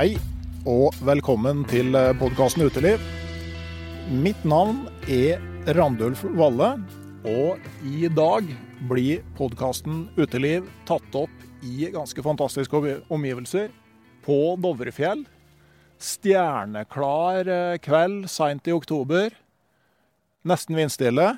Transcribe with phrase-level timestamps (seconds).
[0.00, 0.14] Hei
[0.64, 3.02] og velkommen til podkasten Uteliv.
[4.08, 5.42] Mitt navn er
[5.76, 6.70] Randulf Valle,
[7.28, 8.48] og i dag
[8.88, 12.80] blir podkasten Uteliv tatt opp i ganske fantastiske
[13.12, 13.68] omgivelser
[14.24, 15.26] på Dovrefjell.
[16.00, 19.36] Stjerneklar eh, kveld seint i oktober.
[20.48, 21.34] Nesten vindstille.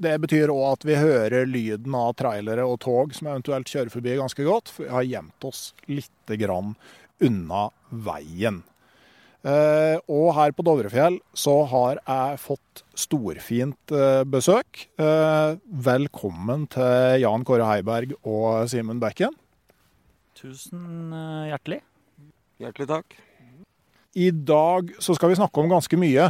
[0.00, 4.16] Det betyr òg at vi hører lyden av trailere og tog som eventuelt kjører forbi
[4.16, 6.72] ganske godt, for vi har gjemt oss lite grann
[7.24, 8.62] unna veien.
[9.46, 14.88] Eh, og her på Dovrefjell så har jeg fått storfint eh, besøk.
[14.98, 19.36] Eh, velkommen til Jan Kåre Heiberg og Simen Bekken.
[20.36, 21.14] Tusen
[21.46, 21.78] hjertelig.
[22.58, 23.16] Hjertelig takk.
[24.16, 26.26] I dag så skal vi snakke om ganske mye.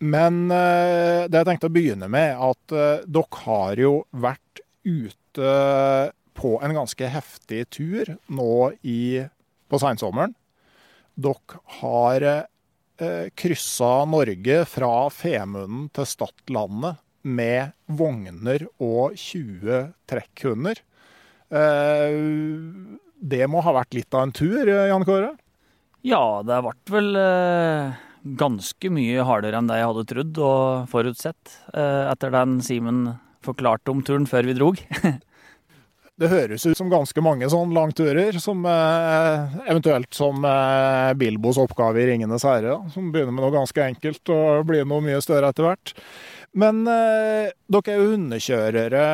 [0.00, 2.74] Men det jeg tenkte å begynne med, at
[3.06, 5.54] dere har jo vært ute
[6.40, 9.20] på en ganske heftig tur nå i,
[9.68, 10.32] på seinsommeren.
[11.20, 20.80] Dere har eh, kryssa Norge fra Femunden til Stadlandet med vogner og 20 trekkhunder.
[21.50, 22.18] Eh,
[23.20, 25.34] det må ha vært litt av en tur, Jan Kåre?
[26.06, 27.98] Ja, det ble vel eh,
[28.40, 33.02] ganske mye hardere enn det jeg hadde trodd og forutsett eh, etter den Simen
[33.44, 34.80] forklarte om turen før vi drog.
[36.20, 42.02] Det høres ut som ganske mange sånne langturer, som eh, eventuelt som eh, Bilbos oppgave
[42.02, 45.64] i 'Ringenes herre', som begynner med noe ganske enkelt og blir noe mye større etter
[45.64, 45.94] hvert.
[46.60, 49.04] Men eh, dere er jo hundekjørere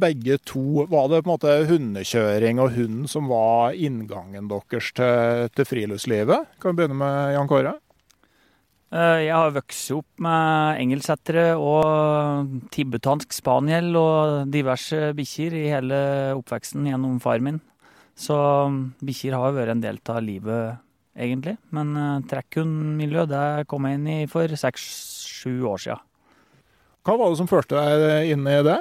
[0.00, 0.86] begge to.
[0.88, 6.56] Var det på en måte hundekjøring og hund som var inngangen deres til, til friluftslivet?
[6.62, 7.76] Kan vi begynne med Jan Kåre?
[8.94, 15.98] Eh, jeg har vokst opp med engelsettere og tibetansk spaniel og diverse bikkjer i hele
[16.36, 17.58] oppveksten gjennom far min.
[18.16, 18.36] Så
[18.70, 20.78] mm, bikkjer har vært en del av livet,
[21.18, 21.56] egentlig.
[21.74, 25.98] Men uh, trekkhundmiljø det kom jeg inn i for seks-sju år sia.
[27.06, 28.78] Hva var det som førte deg inn i det?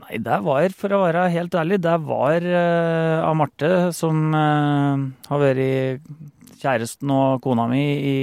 [0.00, 5.08] Nei, det var, for å være helt ærlig, det var uh, av Marte, som uh,
[5.28, 8.16] har vært kjæresten og kona mi i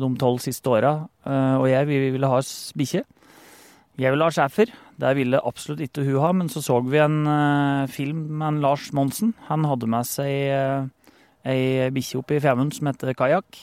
[0.00, 0.96] de tolv siste åra.
[1.24, 2.40] Eh, og jeg vi ville ha
[2.76, 3.04] bikkje.
[3.98, 4.72] Jeg ville ha schæfer.
[4.98, 8.60] Det ville absolutt ikke hun ha, men så så vi en uh, film med en
[8.62, 9.32] Lars Monsen.
[9.48, 10.90] Han hadde med seg
[11.44, 13.58] ei bikkje oppe i Femund som heter Kajakk.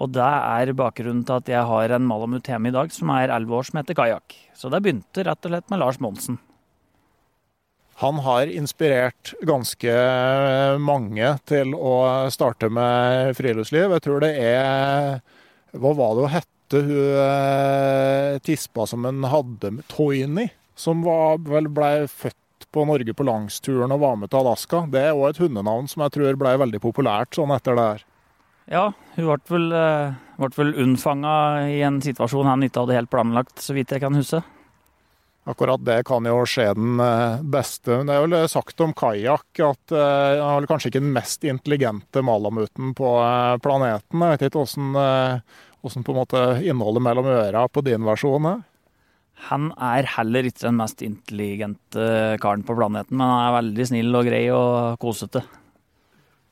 [0.00, 3.30] Og det er bakgrunnen til at jeg har en malamut hjemme i dag som er
[3.30, 4.34] elleve år, som heter Kajakk.
[4.56, 6.40] Så det begynte rett og slett med Lars Monsen.
[8.02, 9.92] Han har inspirert ganske
[10.82, 11.94] mange til å
[12.34, 13.94] starte med friluftsliv.
[13.94, 15.22] Jeg tror det er
[15.74, 20.48] Hva var det hun hette, hun eh, tispa som hun hadde med Toyny?
[20.74, 24.84] som var, vel ble født på Norge på langsturen og var med til Alaska.
[24.90, 28.04] Det er òg et hundenavn som jeg tror ble veldig populært sånn etter det her.
[28.72, 31.34] Ja, hun ble vel, eh, ble vel unnfanga
[31.70, 34.42] i en situasjon han ikke hadde helt planlagt, så vidt jeg kan huske.
[35.44, 37.00] Akkurat det kan jo skje den
[37.52, 37.98] beste.
[37.98, 41.44] Men Det er jo sagt om kajakk at uh, han er kanskje ikke den mest
[41.44, 44.24] intelligente malamuten på uh, planeten.
[44.24, 45.42] Jeg vet ikke hvordan,
[45.84, 48.62] hvordan på en måte innholdet mellom øra på din versjon er.
[49.50, 52.08] Han er heller ikke den mest intelligente
[52.40, 55.44] karen på planeten, men han er veldig snill og grei og kosete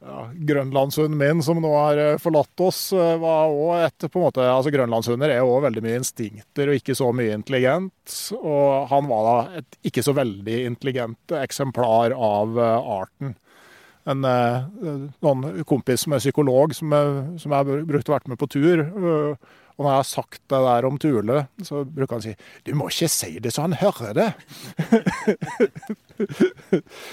[0.02, 4.42] ja, grønlandshunden som nå har eh, forlatt oss, eh, var òg et på en måte,
[4.44, 8.16] altså Grønlandshunder er òg veldig mye instinkter og ikke så mye intelligent.
[8.40, 13.36] Og han var da et ikke så veldig intelligent eksemplar av uh, arten.
[14.02, 18.48] En noen kompis som er psykolog, som, er, som jeg brukte å vært med på
[18.50, 18.82] tur.
[18.82, 22.34] Og når jeg har sagt det der om Tule, så bruker han å si
[22.64, 24.34] 'Du må ikke si det så han hører det'.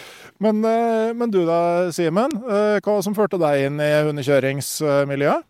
[0.39, 2.31] Men, eh, men, du da, Simen.
[2.31, 5.47] Eh, hva som førte deg inn i hundekjøringsmiljøet?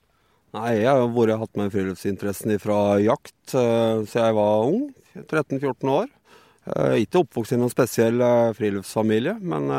[0.57, 4.87] Nei, Jeg har vært, hatt med friluftsinteressen fra jakt eh, siden jeg var ung.
[5.19, 6.07] 13-14 år.
[7.01, 8.21] Ikke oppvokst i noen spesiell
[8.53, 9.71] friluftsfamilie, men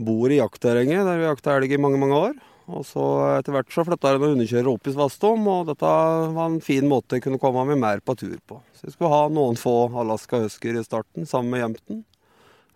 [0.00, 2.38] bor i jaktterrenget der vi jakta elg i mange mange år.
[2.72, 3.04] Og så
[3.36, 5.92] Etter hvert så flytta jeg noen hundekjørere opp i Svastom, og dette
[6.38, 8.58] var en fin måte jeg kunne komme meg mer på tur på.
[8.72, 12.02] Så jeg skulle ha noen få Alaska Husker i starten, sammen med Jemten.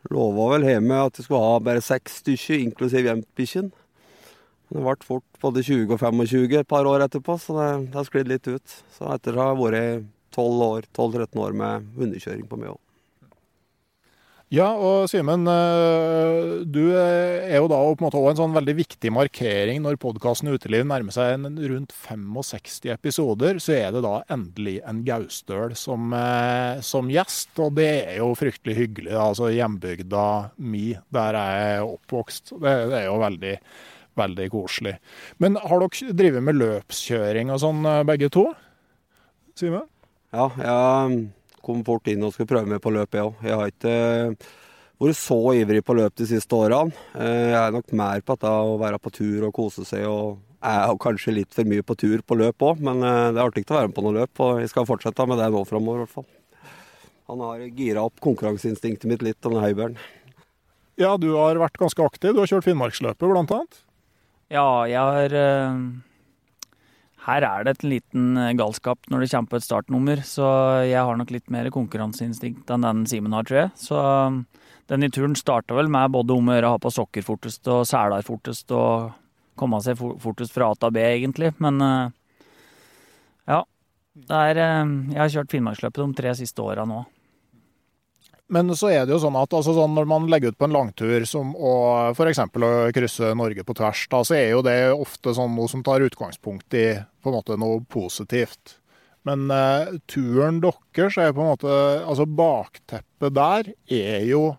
[0.09, 3.69] Lova vel hjemme at jeg skulle ha bare seks stykker, inklusiv jevntbikkjen.
[4.71, 8.07] Det ble fort både 20 og 25 et par år etterpå, så det, det har
[8.09, 8.77] sklidd litt ut.
[8.95, 10.07] Så etter det har jeg vært
[10.37, 12.79] 12-13 år med hundekjøring på òg.
[14.51, 18.75] Ja, og Simen, eh, du er jo da på en måte også en sånn veldig
[18.81, 23.63] viktig markering når podkasten Uteliv nærmer seg en rundt 65 episoder.
[23.63, 28.35] Så er det da endelig en gaustøl som, eh, som gjest, og det er jo
[28.35, 29.15] fryktelig hyggelig.
[29.15, 30.27] altså Hjembygda
[30.59, 32.57] mi, der jeg er oppvokst.
[32.59, 33.57] Det, det er jo veldig,
[34.19, 34.99] veldig koselig.
[35.39, 38.49] Men har dere drevet med løpskjøring og sånn, eh, begge to?
[39.55, 39.87] Simen?
[40.35, 41.31] Ja, jeg
[41.65, 43.41] kom fort inn og skulle prøve meg på løp, jeg òg.
[43.47, 44.51] Jeg har ikke eh,
[45.01, 46.95] vært så ivrig på løp de siste årene.
[47.17, 50.07] Eh, jeg er nok mer på dette å være på tur og kose seg.
[50.09, 53.41] og Jeg er kanskje litt for mye på tur på løp òg, men eh, det
[53.41, 54.45] er artig å være med på noe løp.
[54.47, 56.29] Og jeg skal fortsette med det nå framover, i hvert fall.
[57.31, 59.99] Han har gira opp konkurranseinstinktet mitt litt, denne Høibjørn.
[61.01, 62.35] Ja, du har vært ganske aktiv.
[62.35, 63.83] Du har kjørt Finnmarksløpet, blant annet?
[64.51, 65.37] Ja, jeg har
[67.27, 70.47] her er det et liten eh, galskap når det kommer på et startnummer, så
[70.89, 73.73] jeg har nok litt mer konkurranseinstinkt enn den Simen har, tror jeg.
[73.83, 74.43] Så um,
[74.91, 77.85] denne turen starta vel med både om å gjøre å ha på sokker fortest og
[77.89, 79.11] seler fortest og
[79.61, 81.53] komme seg fortest fra A til B, egentlig.
[81.61, 82.17] Men eh,
[83.53, 83.63] ja.
[84.27, 87.05] Er, eh, jeg har kjørt Finnmarksløpet de tre siste åra nå.
[88.51, 90.75] Men så er det jo sånn at altså sånn når man legger ut på en
[90.75, 91.73] langtur som å
[92.11, 92.41] f.eks.
[92.43, 96.03] å krysse Norge på tvers, da, så er jo det ofte sånn noe som tar
[96.03, 96.87] utgangspunkt i
[97.23, 98.75] på en måte noe positivt.
[99.29, 101.73] Men eh, turen deres er på en måte
[102.09, 104.55] Altså bakteppet der er jo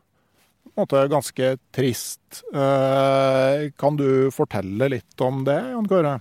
[0.61, 2.43] på en måte ganske trist.
[2.55, 6.13] Eh, kan du fortelle litt om det, Jan Kåre?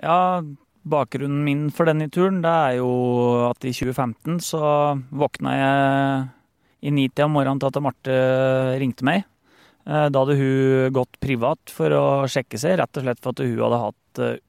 [0.00, 0.40] Ja,
[0.88, 2.94] bakgrunnen min for denne turen det er jo
[3.50, 4.64] at i 2015 så
[5.12, 6.24] våkna jeg
[6.84, 8.16] i nitida om morgenen til at Marte
[8.80, 9.24] ringte meg.
[9.84, 13.44] Eh, da hadde hun gått privat for å sjekke seg, rett og slett for at
[13.44, 14.40] hun hadde hatt eh,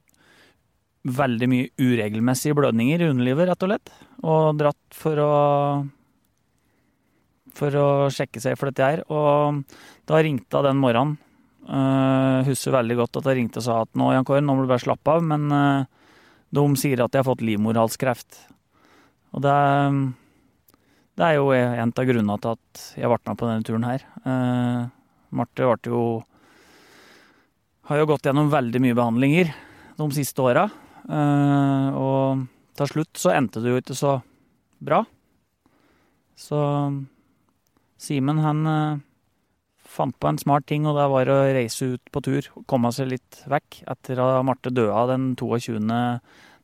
[1.15, 3.93] veldig mye uregelmessige blødninger i underlivet, rett og slett.
[4.23, 5.33] Og dratt for å
[7.55, 9.03] for å sjekke seg for dette her.
[9.07, 9.61] Og
[10.09, 11.21] da ringte hun den morgenen.
[11.65, 14.65] Uh, husker veldig godt at hun ringte og sa at nå, Jan Kåre, nå må
[14.65, 15.87] du bare slappe av, men uh,
[16.53, 18.37] de sier at jeg har fått livmorhalskreft.
[19.33, 19.55] Og det
[21.15, 24.03] det er jo en av grunnene til at jeg ble med på denne turen her.
[24.27, 24.91] Uh,
[25.35, 26.01] Marte ble jo
[27.87, 29.51] Har jo gått gjennom veldig mye behandlinger
[29.95, 30.65] de siste åra.
[31.05, 32.45] Uh, og
[32.75, 34.17] til slutt så endte det jo ikke så
[34.83, 35.03] bra.
[36.35, 36.59] Så
[38.01, 38.99] Simen, han uh,
[39.87, 42.49] fant på en smart ting, og det var å reise ut på tur.
[42.67, 43.85] Komme seg litt vekk.
[43.95, 45.79] Etter at Marte døde den 22.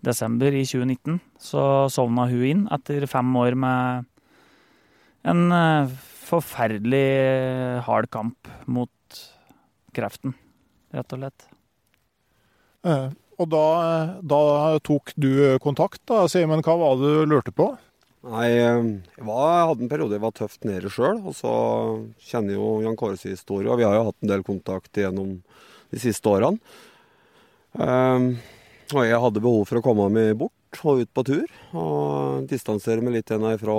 [0.03, 4.11] desember i 2019, så sovna hun inn etter fem år med
[5.28, 5.92] en eh,
[6.28, 9.22] forferdelig eh, hard kamp mot
[9.96, 10.36] kreften,
[10.96, 11.48] rett og slett.
[12.88, 13.08] Eh,
[13.42, 13.66] og da,
[14.22, 14.42] da
[14.86, 16.62] tok du kontakt, da, Simen.
[16.66, 17.72] Hva var det du lurte på?
[18.22, 18.82] Nei, jeg,
[19.25, 21.24] var, jeg hadde en periode jeg var tøft nede sjøl.
[21.25, 21.54] Og så
[22.22, 25.40] kjenner jo Jan Kåres historie, og vi har jo hatt en del kontakt gjennom
[25.92, 26.62] de siste årene.
[27.72, 28.36] Um,
[28.92, 31.58] og jeg hadde behov for å komme meg bort og ut på tur.
[31.74, 33.78] Og distansere meg litt igjen fra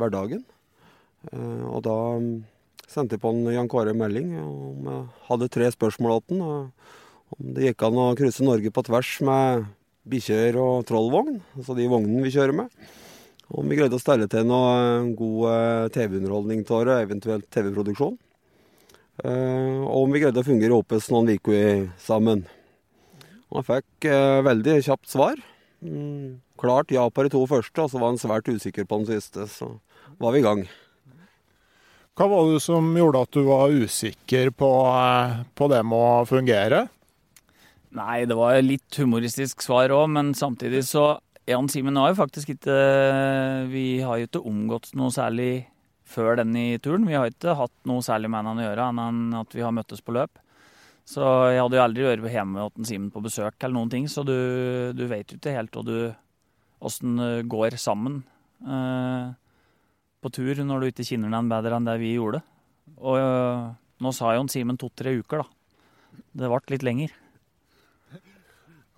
[0.00, 0.44] hverdagen.
[1.32, 2.30] Eh, og da mm,
[2.88, 6.70] sendte jeg på en Jan Kåre melding om jeg hadde tre spørsmål til han.
[7.36, 9.66] Om det gikk an å krysse Norge på tvers med
[10.08, 12.72] bikkjer og trollvogn, altså de vognene vi kjører med.
[13.52, 18.16] Om vi greide å stelle til noe god TV-underholdning av det, eventuelt TV-produksjon.
[19.28, 22.46] Og om vi greide å fungere oppe noen uker sammen.
[23.52, 24.08] Og jeg fikk
[24.48, 25.44] veldig kjapt svar.
[25.80, 29.10] Mm, klart ja på de to første, og så var han svært usikker på den
[29.12, 29.46] siste.
[29.50, 29.76] Så
[30.18, 30.66] var vi i gang.
[32.18, 34.70] Hva var det som gjorde at du var usikker på,
[35.54, 36.88] på det med å fungere?
[37.94, 41.12] Nei, det var litt humoristisk svar òg, men samtidig så
[41.48, 42.74] Jan Simen har jo faktisk ikke
[43.72, 45.68] Vi har jo ikke omgått noe særlig
[46.08, 47.06] før denne turen.
[47.08, 50.02] Vi har ikke hatt noe særlig med han å gjøre, enn at vi har møttes
[50.04, 50.40] på løp.
[51.08, 54.24] Så jeg hadde jo aldri vært hjemme hos Simen på besøk eller noen ting, så
[54.26, 54.36] du,
[54.92, 55.78] du vet jo ikke helt
[56.78, 58.20] åssen det går sammen
[58.62, 59.30] eh,
[60.22, 62.42] på tur når du ikke kjenner den bedre enn det vi gjorde.
[62.98, 63.68] Og øh,
[64.02, 65.48] nå sa jo Simen to-tre uker, da.
[66.38, 67.14] Det ble litt lenger.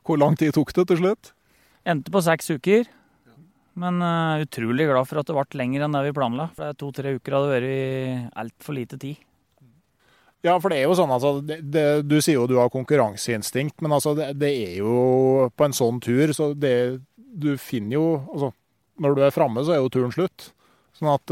[0.06, 1.32] Hvor lang tid tok det til slutt?
[1.88, 2.88] Endte på seks uker.
[3.80, 6.50] Men øh, utrolig glad for at det ble lenger enn det vi planla.
[6.56, 9.20] For to-tre uker hadde vært altfor lite tid.
[10.40, 13.76] Ja, for det er jo sånn altså, det, det, Du sier jo du har konkurranseinstinkt,
[13.84, 18.06] men altså det, det, er jo på en sånn tur så det Du finner jo
[18.32, 18.48] altså,
[19.04, 20.50] Når du er framme, så er jo turen slutt.
[21.00, 21.30] Sånn at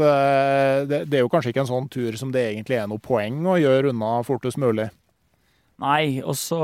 [0.89, 3.43] det, det, er jo kanskje ikke en sånn tur som det egentlig er noe poeng
[3.45, 4.87] å gjøre unna fortest mulig.
[5.79, 6.59] Nei, og så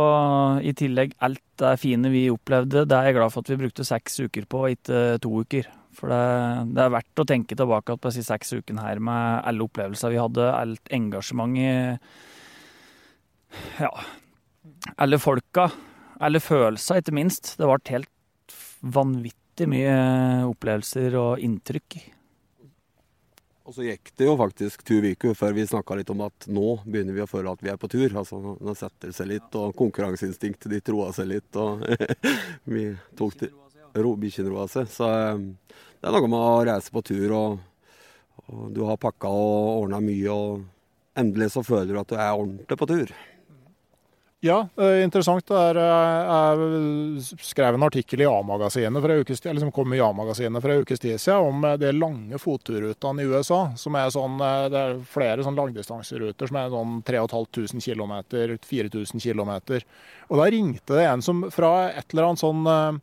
[0.66, 3.86] i tillegg alt det fine vi opplevde, det er jeg glad for at vi brukte
[3.88, 5.70] seks uker på, ikke to uker.
[5.96, 6.26] For det,
[6.76, 10.20] det er verdt å tenke tilbake på disse seks ukene her med alle opplevelser vi
[10.20, 12.04] hadde, alt engasjementet
[13.80, 13.94] Ja,
[15.00, 15.70] alle folka,
[16.20, 17.54] alle følelser, ikke minst.
[17.56, 19.96] Det ble helt vanvittig mye
[20.50, 22.02] opplevelser og inntrykk.
[23.66, 26.76] Og så gikk det jo faktisk to uker før vi snakka litt om at nå
[26.86, 28.12] begynner vi å føle at vi er på tur.
[28.14, 31.58] Altså Nå setter det seg litt, og konkurranseinstinktet ditt roa seg litt.
[31.58, 31.82] Og
[32.76, 33.52] vi tok det
[33.96, 34.90] Bikkjene roa seg.
[34.92, 37.58] Så um, det er noe med å reise på tur, og,
[38.52, 42.36] og du har pakka og ordna mye, og endelig så føler du at du er
[42.36, 43.16] ordentlig på tur.
[44.46, 44.68] Ja,
[45.02, 45.50] interessant.
[45.50, 50.70] Er, eh, jeg skrev en artikkel i A-magasinet for ukes liksom kom i A-magasinet for
[50.70, 53.72] en ukes tid siden om eh, de lange fotturrutene i USA.
[53.76, 58.14] som er sånn, eh, Det er flere sånn langdistanseruter som er sånn 3500 km,
[58.70, 59.82] 4000 km.
[60.30, 63.02] Og da ringte det en som fra et eller annet sånn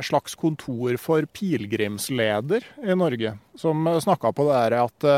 [0.00, 5.08] slags kontor for pilegrimsleder i Norge, som snakka på det der at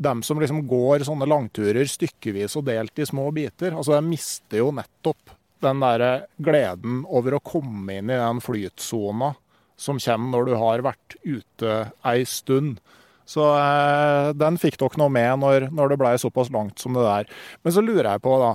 [0.00, 4.62] dem som liksom går sånne langturer stykkevis og delt i små biter, altså de mister
[4.62, 6.04] jo nettopp den der
[6.40, 9.34] gleden over å komme inn i den flytsona
[9.80, 11.74] som kommer når du har vært ute
[12.08, 12.80] ei stund.
[13.28, 17.04] Så eh, den fikk dere noe med når, når det ble såpass langt som det
[17.04, 17.28] der.
[17.62, 18.50] Men så lurer jeg på, da.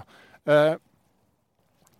[0.51, 0.73] Eh,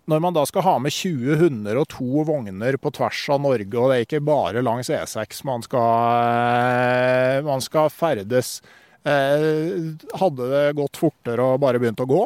[0.06, 3.74] når man da skal ha med 20 hunder og to vogner på tvers av Norge,
[3.74, 5.88] og det er ikke bare langs E6 man skal,
[6.26, 8.60] eh, man skal ferdes
[9.06, 12.24] hadde det gått fortere og bare begynt å gå?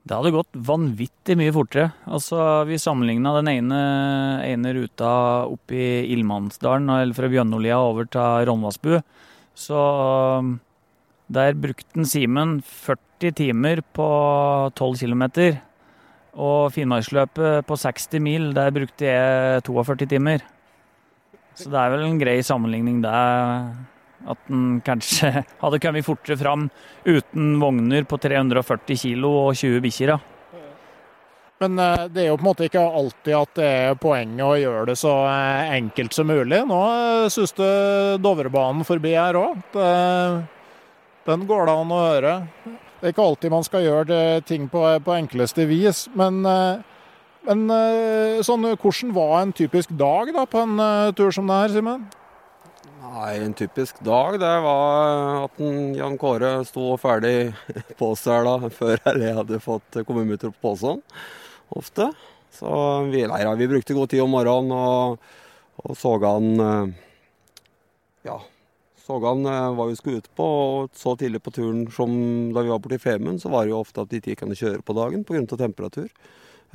[0.00, 1.90] Det hadde gått vanvittig mye fortere.
[2.08, 3.80] Altså, vi sammenligna den ene,
[4.46, 5.10] ene, ruta
[5.44, 8.94] opp i Ildmannsdalen, eller fra Bjønnolia over til Ronvassbu.
[9.60, 9.82] Så
[10.40, 10.54] um,
[11.28, 14.08] der brukte Simen 40 timer på
[14.72, 15.24] 12 km.
[16.40, 20.42] Og Finnmarksløpet på 60 mil, der brukte jeg 42 timer.
[21.54, 23.14] Så det er vel en grei sammenligning, det.
[24.28, 26.68] At den kanskje hadde kommet fortere fram
[27.04, 30.14] uten vogner på 340 kg og 20 bikkjer.
[31.60, 34.56] Men eh, det er jo på en måte ikke alltid at det er poenget å
[34.56, 36.62] gjøre det så eh, enkelt som mulig.
[36.68, 36.80] Nå
[37.28, 37.66] synes suste
[38.20, 39.58] Dovrebanen forbi her òg.
[41.28, 42.36] Den går det an å høre.
[43.00, 44.16] Det er ikke alltid man skal gjøre
[44.48, 46.06] ting på, på enkleste vis.
[46.16, 46.40] Men,
[47.44, 47.62] men
[48.44, 50.80] sånn, hvordan var en typisk dag da, på en
[51.16, 52.08] tur som det her, Simen?
[53.10, 55.56] Nei, En typisk dag det var at
[55.98, 57.50] Jan Kåre sto ferdig
[57.98, 61.02] på seg da, før jeg hadde fått kommunemutter på posen.
[61.74, 62.10] Ofte.
[62.54, 62.70] Så
[63.10, 65.26] vi, nei, vi brukte god tid om morgenen og,
[65.82, 66.94] og så han eh,
[68.30, 68.38] Ja.
[69.02, 70.46] Så han eh, hva vi skulle ut på.
[70.46, 72.14] Og så tidlig på turen som
[72.54, 74.58] da vi var borte i Femund, så var det jo ofte at de ikke kunne
[74.58, 75.46] kjøre på dagen pga.
[75.50, 76.10] temperatur.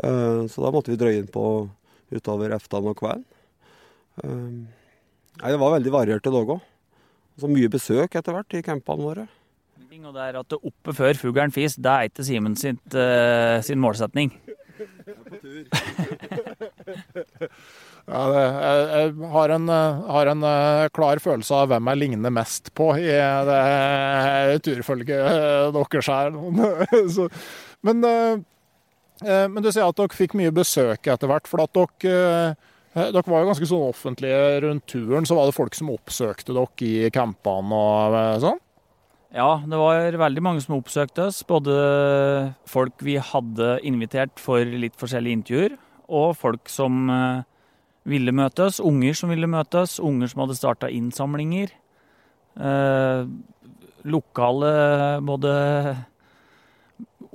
[0.04, 1.46] Eh, så da måtte vi drøye inn på
[2.12, 3.30] utover eftan og kvelden.
[5.42, 6.62] Nei, Det var veldig varierte dag òg.
[7.36, 9.26] Så mye besøk etter hvert i campene våre.
[10.06, 13.82] Og det er at det oppe før fuglen fis, det er ikke Simen uh, sin
[13.82, 14.34] målsetning.
[18.06, 18.82] Ja, det, jeg,
[19.18, 22.92] jeg har en, eh, har en uh, klar følelse av hvem jeg ligner mest på
[23.02, 23.08] i
[23.48, 26.38] det turfølget deres her.
[27.16, 27.26] Så,
[27.82, 31.50] men, men, du sier at dere fikk mye besøk etter hvert.
[31.50, 32.54] for at dere,
[32.96, 35.28] dere var jo ganske sånn offentlige rundt turen.
[35.28, 38.62] Så var det folk som oppsøkte dere i campene og sånn?
[39.36, 41.42] Ja, det var veldig mange som oppsøkte oss.
[41.48, 41.74] Både
[42.72, 45.76] folk vi hadde invitert for litt forskjellige intervjuer,
[46.08, 47.10] og folk som
[48.06, 48.80] ville møtes.
[48.80, 49.98] Unger som ville møtes.
[50.00, 51.74] Unger som hadde starta innsamlinger.
[52.56, 53.28] Eh,
[54.06, 54.72] lokale
[55.26, 55.52] både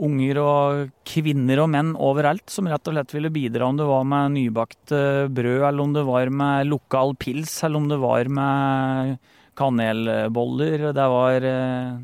[0.01, 4.07] unger og kvinner og menn overalt som rett og slett ville bidra, om det var
[4.09, 4.95] med nybakt
[5.33, 9.19] brød, eller om det var med lokal pils, eller om det var med
[9.61, 10.91] kanelboller.
[10.97, 12.01] Det var eh,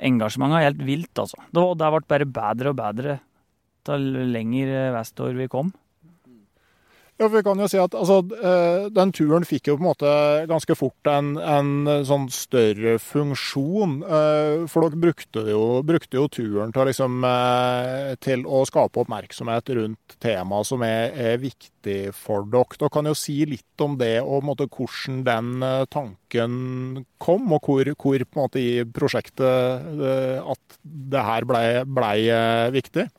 [0.00, 1.36] Engasjementet helt vilt, altså.
[1.52, 3.18] Det, det ble bare bedre og bedre
[3.84, 5.74] til lenger vestover vi kom.
[7.20, 9.90] Ja, for vi kan jo si at altså, eh, Den turen fikk jo på en
[9.90, 10.12] måte
[10.48, 13.98] ganske fort en, en sånn større funksjon.
[14.00, 19.68] Eh, for dere brukte jo, brukte jo turen til, liksom, eh, til, å skape oppmerksomhet
[19.76, 22.80] rundt tema som er, er, viktig for dere.
[22.80, 27.94] Dere kan jo si litt om det og måte, hvordan den tanken kom, og hvor,
[28.00, 29.44] hvor måte, i prosjektet
[30.40, 32.12] at det her blei ble
[32.72, 33.10] viktig.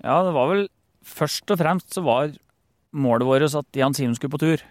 [0.00, 0.70] Ja, det var vel
[1.04, 2.32] først og fremst så var
[2.92, 4.62] målet vårt at Jan Simen skulle på tur.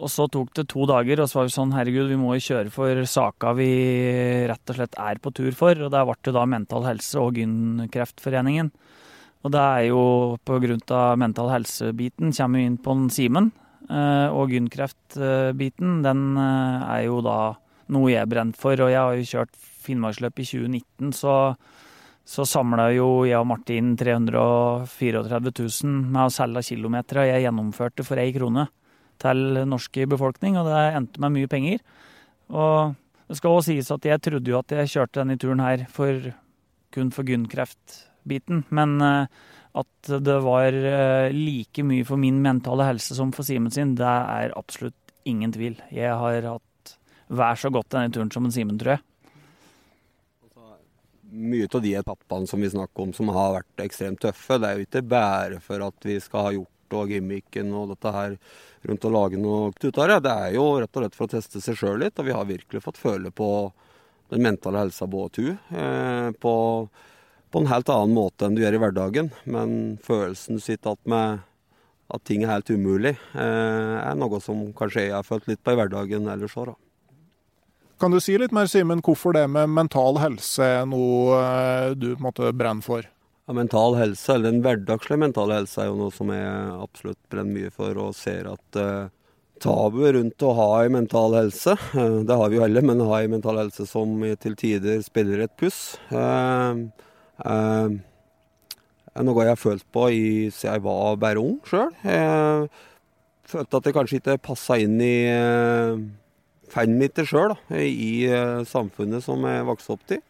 [0.00, 2.44] Og så tok det to dager, og så var vi sånn herregud, vi må jo
[2.46, 3.68] kjøre for saka vi
[4.48, 5.76] rett og slett er på tur for.
[5.76, 8.72] Og der ble det da Mental Helse og Gynkreftforeningen.
[9.40, 10.02] Og det er jo
[10.92, 13.50] av mental helse-biten kommer vi inn på Simen.
[13.88, 17.56] Eh, og Gynkreft-biten, den eh, er jo da
[17.90, 18.76] noe jeg er brent for.
[18.76, 21.34] Og jeg har jo kjørt Finnmarksløp i 2019, så
[22.30, 28.22] så samla jo jeg og Martin 334 000 med å selge kilometer, jeg gjennomførte for
[28.22, 28.68] ei krone
[29.20, 31.82] til norsk befolkning, og det endte med mye penger.
[32.54, 32.94] Og
[33.26, 36.30] det skal også sies at jeg trodde jo at jeg kjørte denne turen her for,
[36.94, 39.42] kun for Gunn-kreftbiten, men eh,
[39.82, 44.06] at det var eh, like mye for min mentale helse som for Simen sin, det
[44.06, 45.76] er absolutt ingen tvil.
[45.94, 46.96] Jeg har hatt
[47.30, 49.06] vær så godt denne turen som en Simen, tror jeg
[51.30, 54.78] mye av de etappene som vi snakker om som har vært ekstremt tøffe, det er
[54.78, 58.32] jo ikke bare for at vi skal ha gjort og gimmicken og dette her
[58.88, 60.32] rundt å lage noe ut av det.
[60.32, 62.82] Er jo rett og slett for å teste seg sjøl litt, og vi har virkelig
[62.82, 63.70] fått føle på
[64.30, 65.52] den mentale helsa på tur.
[65.54, 66.54] Eh, på,
[67.50, 69.30] på, en helt annen måte enn du gjør i hverdagen.
[69.44, 71.46] Men følelsen sitter igjen med
[72.10, 75.76] at ting er helt umulig, eh, er noe som kanskje jeg har følt litt på
[75.76, 76.89] i hverdagen ellers òg, da.
[78.00, 82.14] Kan du si litt mer, Simen, hvorfor det med mental helse er noe eh, du
[82.14, 83.04] på en måte brenner for?
[83.44, 87.52] Ja, mental helse, eller Den hverdagslige mentale helse er jo noe som jeg absolutt brenner
[87.58, 89.10] mye for, og ser at uh,
[89.60, 93.10] tabuet rundt å ha en mental helse, uh, det har vi jo alle, men å
[93.10, 94.14] ha en mental helse som
[94.46, 96.72] til tider spiller et puss, uh,
[97.44, 101.92] er noe jeg har følt på i, siden jeg var bare ung sjøl.
[103.50, 105.14] Følte at det kanskje ikke passa inn i
[106.70, 110.22] til sjøl i uh, samfunnet som jeg vokste opp til.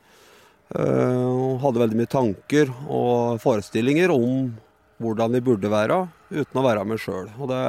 [0.71, 4.53] Uh, hadde veldig mye tanker og forestillinger om
[5.01, 7.31] hvordan vi burde være, uten å være meg sjøl.
[7.41, 7.61] Og det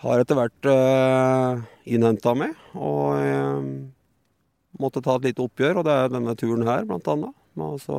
[0.00, 3.62] har etter hvert uh, innhenta meg, og jeg
[4.80, 7.36] måtte ta et lite oppgjør, og det er denne turen her, blant annet.
[7.58, 7.96] Med altså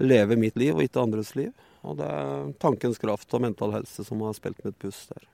[0.00, 1.52] leve mitt liv og ikke andres liv.
[1.84, 5.33] Og det er tankens kraft og mental helse som har spilt mitt puss der.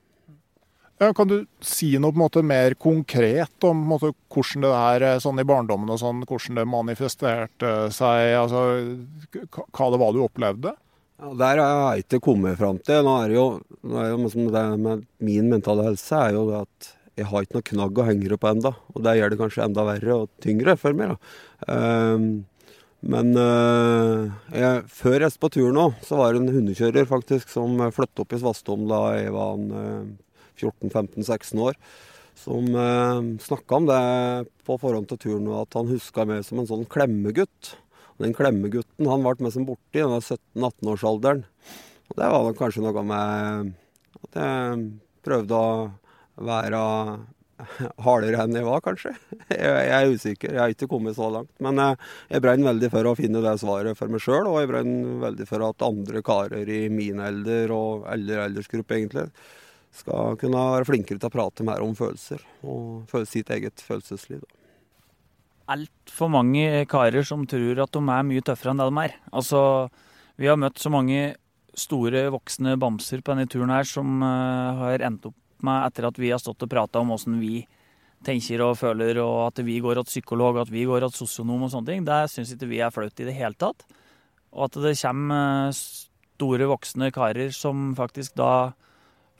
[1.00, 5.04] Ja, kan du si noe på en måte mer konkret om måte, hvordan det er
[5.08, 8.34] eh, sånn i barndommen og sånn, hvordan det manifesterte seg?
[8.36, 8.66] altså
[9.48, 10.74] Hva det var du opplevde?
[11.20, 13.00] Ja, Der har jeg ikke kommet fram til.
[13.08, 13.46] Nå er det jo,
[13.80, 17.56] nå er jo det med Min mentale helse er jo det at jeg har ikke
[17.56, 20.76] noe knagg å henge opp enda, Og det gjør det kanskje enda verre og tyngre
[20.80, 21.16] for meg.
[21.16, 21.74] da.
[21.74, 22.30] Um,
[23.00, 27.80] men uh, jeg, før jeg på tur nå, så var det en hundekjører faktisk som
[27.88, 30.10] flyttet opp i Svastom da jeg var en uh,
[30.60, 31.78] 14-15-16 år,
[32.38, 34.00] som eh, snakka om det
[34.68, 37.74] på forhånd til turen, og at han huska meg som en sånn klemmegutt.
[38.16, 41.44] Og den klemmegutten han ble med som borti i denne 17-18-årsalderen.
[42.10, 43.74] Og det var kanskje noe med
[44.20, 44.88] at jeg
[45.24, 45.74] prøvde å
[46.40, 46.80] være
[48.06, 49.14] hardere enn jeg var, kanskje.
[49.50, 51.50] Jeg, er usikker, jeg har ikke kommet så langt.
[51.62, 54.60] Men jeg, eh, jeg brenner veldig for å finne det svaret for meg sjøl, og
[54.60, 59.26] jeg brenner veldig for at andre karer i min alder, og eldre aldersgruppe egentlig,
[59.90, 64.44] skal kunne være flinkere til å prate mer om følelser og føle sitt eget følelsesliv.
[65.70, 69.16] Altfor mange karer som tror at de er mye tøffere enn det de er.
[69.30, 69.60] Altså,
[70.38, 71.34] vi har møtt så mange
[71.78, 76.18] store voksne bamser på denne turen her som uh, har endt opp med, etter at
[76.18, 77.60] vi har stått og prata om åssen vi
[78.26, 81.72] tenker og føler, og at vi går til psykolog, at vi går til sosionom og
[81.72, 83.84] sånne ting, det syns ikke vi er flaut i det hele tatt.
[84.50, 88.72] Og at det kommer store voksne karer som faktisk da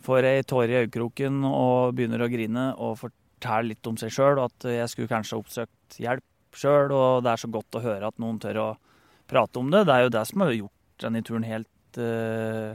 [0.05, 4.41] får ei tåre i øyekroken og begynner å grine og forteller litt om seg sjøl,
[4.43, 8.21] at jeg skulle kanskje oppsøkt hjelp sjøl, og det er så godt å høre at
[8.23, 8.69] noen tør å
[9.31, 9.85] prate om det.
[9.87, 12.75] Det er jo det som har gjort denne turen helt, uh,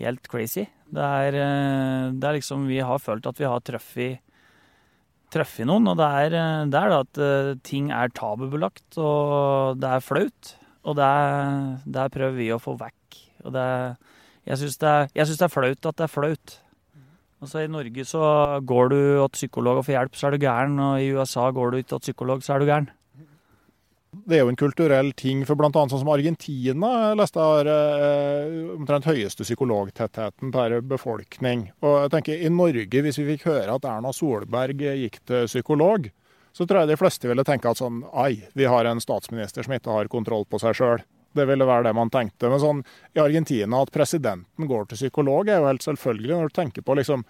[0.00, 0.66] helt crazy.
[0.90, 4.26] Det er, uh, det er, liksom Vi har følt at vi har truffet
[5.30, 9.78] truffet noen, og det er, eh, det er da at uh, ting er tabubelagt, og
[9.78, 10.54] det er flaut.
[10.90, 11.10] Og det,
[11.86, 13.18] det prøver vi å få vekk.
[13.44, 13.66] Og det,
[14.50, 16.54] jeg syns det, det, er flaut at det er flaut.
[17.40, 18.22] Altså I Norge så
[18.66, 20.80] går du til psykolog og får hjelp, så er du gæren.
[20.82, 22.90] Og i USA går du ikke til psykolog, så er du gæren.
[24.10, 25.70] Det er jo en kulturell ting for bl.a.
[25.70, 26.90] sånn som Argentina.
[27.14, 31.68] Leste har eh, omtrent høyeste psykologtettheten per befolkning.
[31.86, 36.10] Og jeg tenker I Norge, hvis vi fikk høre at Erna Solberg gikk til psykolog,
[36.50, 39.78] så tror jeg de fleste ville tenke at sånn Ai, vi har en statsminister som
[39.78, 41.06] ikke har kontroll på seg sjøl.
[41.36, 42.50] Det ville være det man tenkte.
[42.50, 42.82] Men sånn,
[43.14, 46.34] i Argentina at presidenten går til psykolog, er jo helt selvfølgelig.
[46.34, 47.22] Når du tenker på liksom,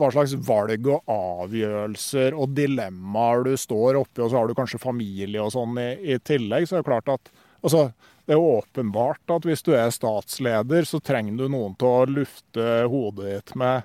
[0.00, 4.82] hva slags valg og avgjørelser og dilemmaer du står oppi, og så har du kanskje
[4.82, 7.30] familie og sånn i, i tillegg, så er det klart at
[7.62, 7.88] altså,
[8.26, 12.68] det er åpenbart at hvis du er statsleder, så trenger du noen til å lufte
[12.90, 13.84] hodet ditt med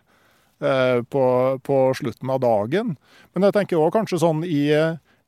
[0.63, 1.25] eh, på,
[1.65, 2.95] på, slutten av dagen.
[3.33, 4.63] Men jeg tenker òg kanskje sånn i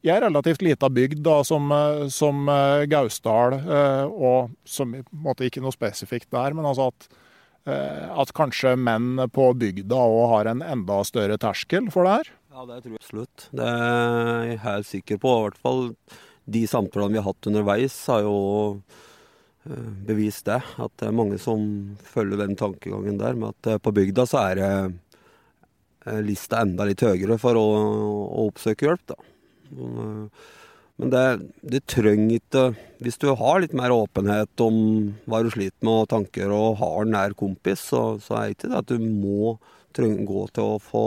[0.02, 5.04] i ei relativt lita bygd da, som, eh, som uh, Gausdal, uh, og som i
[5.04, 7.12] en måte ikke noe spesifikt der, men altså at,
[7.62, 12.32] at kanskje menn på bygda òg har en enda større terskel for det her?
[12.50, 13.44] Ja, det tror jeg absolutt.
[13.54, 15.34] Det er jeg helt sikker på.
[15.36, 15.84] I hvert fall
[16.58, 18.40] de samtalene vi har hatt underveis, har jo
[20.10, 20.58] bevist det.
[20.82, 21.62] At det er mange som
[22.02, 23.38] følger den tankegangen der.
[23.38, 27.68] Med at på bygda så er lista enda litt høyere for å,
[28.26, 29.22] å oppsøke hjelp, da.
[29.72, 30.50] Eh,
[31.02, 31.24] men det,
[31.66, 32.64] det trenger ikke
[33.02, 34.76] Hvis du har litt mer åpenhet om
[35.26, 38.58] hva du sliter med og tanker, og har en nær kompis, så, så er det
[38.58, 39.56] ikke det at du må
[39.98, 41.06] trenge, gå til å få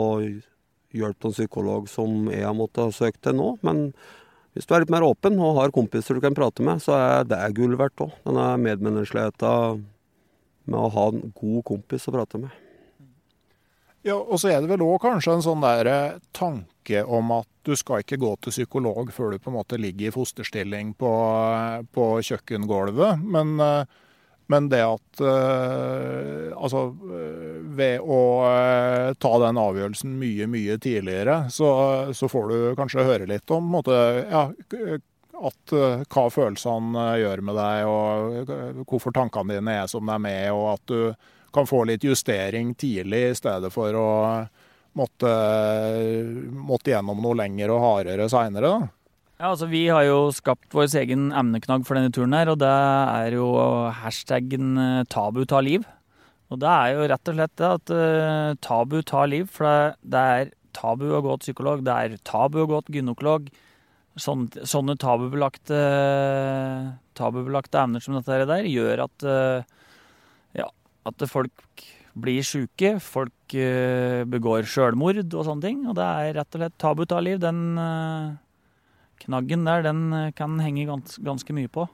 [0.95, 3.53] hjelp av en psykolog som jeg har måttet ha søkt til nå.
[3.65, 3.87] Men
[4.55, 7.25] hvis du er litt mer åpen og har kompiser du kan prate med, så er
[7.27, 8.13] det gull verdt òg.
[8.27, 9.81] Denne medmenneskeligheten
[10.65, 12.61] med å ha en god kompis å prate med.
[14.05, 17.49] Ja, Og så er det vel òg kanskje en sånn der eh, tanke om at
[17.65, 21.11] du skal ikke gå til psykolog før du på en måte ligger i fosterstilling på,
[21.95, 23.23] på kjøkkengulvet.
[23.23, 24.01] Men, eh,
[24.51, 26.87] men, det at uh, Altså,
[27.75, 28.19] ved å
[29.19, 31.69] ta den avgjørelsen mye, mye tidligere, så,
[32.13, 33.95] så, får du kanskje høre litt om måte,
[34.29, 34.45] ja,
[35.35, 40.69] at, hva følelsene gjør med deg, og hvorfor tankene dine er som de er og
[40.77, 44.09] at du kan få litt justering tidlig, i stedet for å
[44.97, 45.31] måtte,
[46.55, 48.71] måtte gjennom noe lenger og hardere seinere.
[49.35, 52.71] Ja, altså Vi har jo skapt vår egen emneknagg for denne turen, her, og det
[52.71, 53.49] er jo
[53.91, 55.87] hashtaggen eh, 'tabu tar liv'.
[56.53, 59.47] Og det er jo rett og slett det at uh, tabu tar liv.
[59.49, 63.47] For det, er tabu å gå til psykolog, det er tabu å gå til gynekolog.
[64.15, 65.79] Sånne, sånne tabubelagte,
[67.17, 69.65] tabubelagte emner som dette der gjør at uh,
[71.05, 75.83] at folk blir syke, folk uh, begår sjølmord og sånne ting.
[75.89, 77.41] Og det er rett og slett tabu ta liv.
[77.43, 78.35] Den uh,
[79.25, 81.87] knaggen der, den uh, kan henge gans ganske mye på.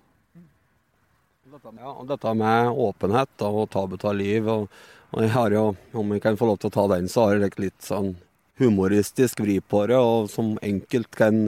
[1.52, 4.48] Ja, og dette med åpenhet og tabu ta liv.
[4.48, 4.70] Og,
[5.12, 5.66] og, jeg har jo,
[5.98, 8.14] om jeg kan få lov til å ta den, så har jeg litt sånn
[8.62, 11.48] humoristisk vri på det, og som enkelt kan,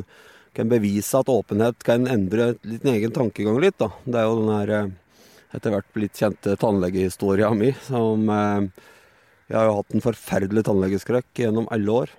[0.58, 3.78] kan bevise at åpenhet kan endre en egen tankegang litt.
[3.78, 3.92] da.
[4.04, 4.74] Det er jo den her
[5.54, 7.72] etter hvert blitt kjente tannlegehistoria mi.
[7.86, 8.68] Som eh,
[9.50, 12.14] Jeg har jo hatt en forferdelig tannlegeskrekk gjennom alle år.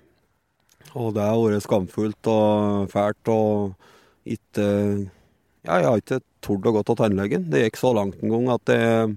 [0.94, 3.74] Og det har vært skamfullt og fælt og
[4.24, 4.68] ikke
[5.64, 7.46] Ja, jeg har ikke tort å gå til tannlegen.
[7.50, 9.14] Det gikk så langt en gang at jeg,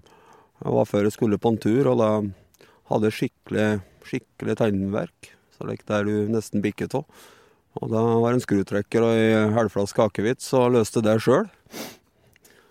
[0.63, 2.11] var før jeg skulle på en tur, og da
[2.87, 3.65] hadde jeg skikkelig,
[4.07, 5.33] skikkelig tannverk.
[5.57, 7.03] Så like der du nesten bikket av.
[7.77, 11.49] Og da var det en skrutrekker og ei halvflaske akevitt, så løste det sjøl.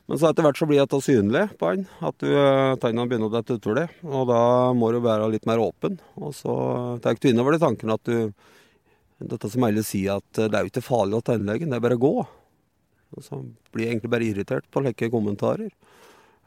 [0.06, 3.34] Men så etter hvert så blir dette synlig på han, at eh, tennene begynner å
[3.34, 3.86] dette utover det.
[4.06, 4.42] Og da
[4.78, 5.98] må du være litt mer åpen.
[6.20, 6.54] Og så
[7.02, 8.30] tar du inn over de tankene at du
[9.16, 11.96] Dette som alle sier, at det er jo ikke farlig å tennlegge, det er bare
[11.96, 12.10] å gå.
[13.16, 13.38] Og så
[13.72, 15.70] blir jeg egentlig bare irritert på slike kommentarer.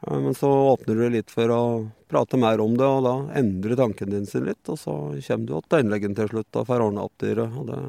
[0.06, 1.62] Men så åpner du litt for å
[2.06, 4.62] prate mer om det, og da endrer tanken din sin litt.
[4.70, 4.94] Og så
[5.26, 7.58] kommer du til tannlegen til slutt og får ordna opp dyret.
[7.58, 7.80] Og det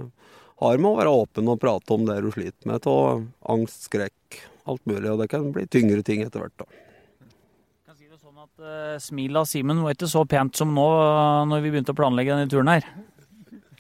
[0.66, 3.22] har med å være åpen og prate om det du sliter med, av
[3.54, 5.10] angst, skrekk alt mulig.
[5.12, 6.68] Og det kan bli tyngre ting etter hvert, da.
[6.72, 10.74] Jeg kan si det sånn at uh, Smilet av Simen var ikke så pent som
[10.76, 12.88] nå uh, når vi begynte å planlegge denne turen her.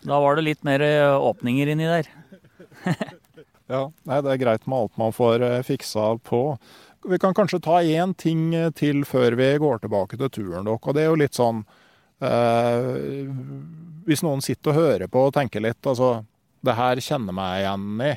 [0.02, 2.10] Da var det litt mer uh, åpninger inni der.
[3.74, 6.41] ja, nei, det er greit med alt man får uh, fiksa på.
[7.10, 10.84] Vi kan kanskje ta én ting til før vi går tilbake til turen deres.
[10.86, 11.63] Og det er jo litt sånn
[12.22, 12.91] uh,
[14.06, 16.20] Hvis noen sitter og hører på og tenker litt, altså
[16.62, 18.12] Det her kjenner meg igjen i.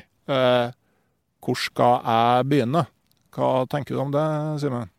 [1.45, 2.85] hvor skal jeg begynne?
[3.35, 4.25] Hva tenker du om det,
[4.63, 4.89] Simen?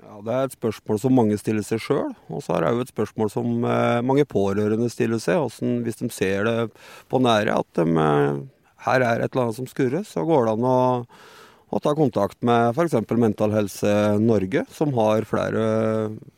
[0.00, 2.14] Ja, Det er et spørsmål som mange stiller seg sjøl.
[2.32, 5.40] Og så er det òg et spørsmål som eh, mange pårørende stiller seg.
[5.42, 6.56] Hvordan, hvis de ser det
[7.10, 8.40] på nære, at de, eh,
[8.86, 10.78] her er et eller annet som skurrer, så går det an å,
[11.70, 12.96] å ta kontakt med f.eks.
[13.12, 15.66] Mental Helse Norge, som har flere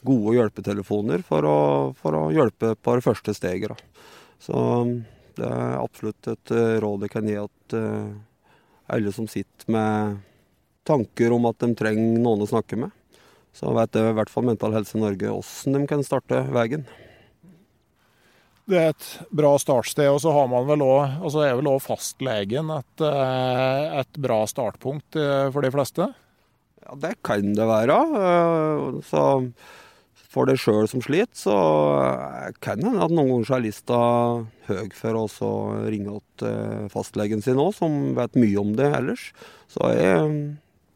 [0.03, 1.61] gode hjelpetelefoner for å,
[1.99, 3.71] for å hjelpe på det første steget.
[3.71, 4.11] Da.
[4.43, 4.59] Så
[5.39, 7.81] det er absolutt et eh, råd jeg kan gi at
[8.93, 10.19] alle som sitter med
[10.89, 12.91] tanker om at de trenger noen å snakke med,
[13.55, 16.87] så vet i hvert fall Mental Helse Norge hvordan de kan starte veien.
[18.71, 20.09] Det er et bra startsted.
[20.13, 24.43] Og så har man vel også, altså er vel òg fastlegen et, eh, et, bra
[24.49, 26.09] startpunkt eh, for de fleste?
[26.83, 27.99] Ja, det kan det være.
[28.23, 29.25] Eh, så
[30.33, 31.55] for deg sjøl som sliter, så
[32.65, 34.01] kan det hende at noen ganger er lista
[34.69, 35.53] høy for å
[35.93, 39.29] ringe til fastlegen sin òg, som vet mye om det ellers.
[39.73, 40.27] Så jeg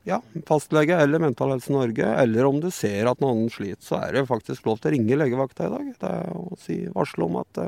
[0.07, 4.15] ja, fastlege eller Mental Helse Norge, eller om du ser at noen sliter, så er
[4.15, 5.89] det faktisk lov til å ringe legevakta i dag.
[6.01, 7.65] Det er å si, varsle om at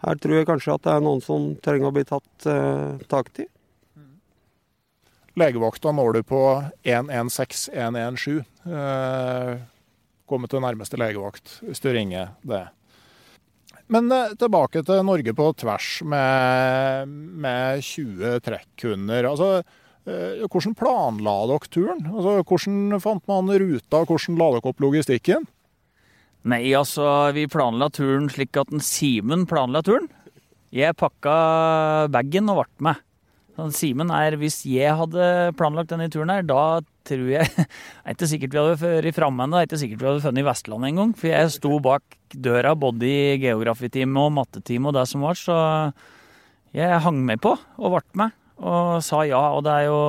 [0.00, 3.32] her tror jeg kanskje at det er noen som trenger å bli tatt eh, tak
[3.42, 3.46] i.
[5.40, 6.40] Legevakta når du på
[6.88, 8.40] 116117.
[8.64, 9.60] Uh,
[10.30, 12.64] komme til nærmeste legevakt hvis du ringer det.
[13.90, 19.32] Men uh, tilbake til Norge på tvers med, med 20 trekkhunder.
[19.32, 19.52] Altså,
[20.08, 22.06] Eh, hvordan planla dere turen?
[22.08, 25.44] Altså, hvordan fant man ruta, hvordan la dere opp logistikken?
[26.48, 27.04] Nei, altså,
[27.36, 30.08] vi planla turen slik at en Simen planla turen.
[30.72, 33.06] Jeg pakka bagen og ble med.
[33.74, 38.30] Simen er Hvis jeg hadde planlagt denne turen her, da tror jeg Det er ikke
[38.30, 39.58] sikkert vi hadde vært framme ennå.
[39.58, 41.12] Det er ikke sikkert vi hadde funnet Vestlandet engang.
[41.18, 45.56] For jeg sto bak døra både i geografitime og mattetime og det som var, så
[46.76, 49.40] jeg hang med på og ble med og sa ja.
[49.56, 50.00] Og det er jo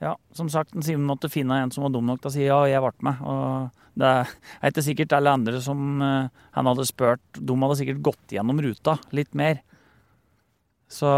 [0.00, 2.62] Ja, som sagt, Simen måtte finne en som var dum nok til å si ja,
[2.62, 3.18] og jeg ble med.
[3.20, 8.00] Og det er ikke sikkert alle andre som uh, han hadde spurt, de hadde sikkert
[8.06, 9.60] gått gjennom ruta litt mer.
[10.90, 11.10] Så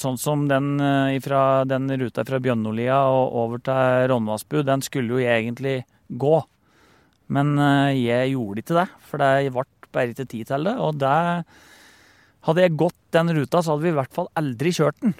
[0.00, 5.18] sånn som den, uh, ifra, den ruta fra Bjønnolia og over til Ronnvassbu, den skulle
[5.18, 5.76] jo jeg egentlig
[6.08, 6.38] gå.
[7.32, 10.78] Men uh, jeg gjorde ikke det, for det ble bare ikke tid til det.
[10.80, 11.18] Og det
[12.42, 15.12] Hadde jeg gått den ruta, så hadde vi i hvert fall aldri kjørt den.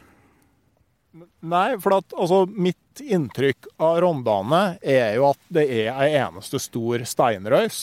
[1.47, 6.59] Nei, for at, altså, mitt inntrykk av Rondane er jo at det er ei eneste
[6.63, 7.83] stor steinrøys.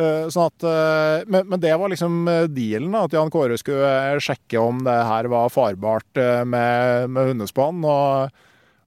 [0.00, 4.20] Uh, sånn at, uh, men, men, det var liksom eh, dealen, at Jan Kåre skulle
[4.22, 7.82] sjekke om det her var farbart med, med hundespann.
[7.84, 8.46] Og,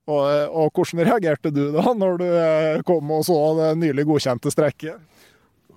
[0.09, 2.27] og, og, hvordan reagerte du da, når du
[2.87, 5.29] kom og så det nylig godkjente strekket?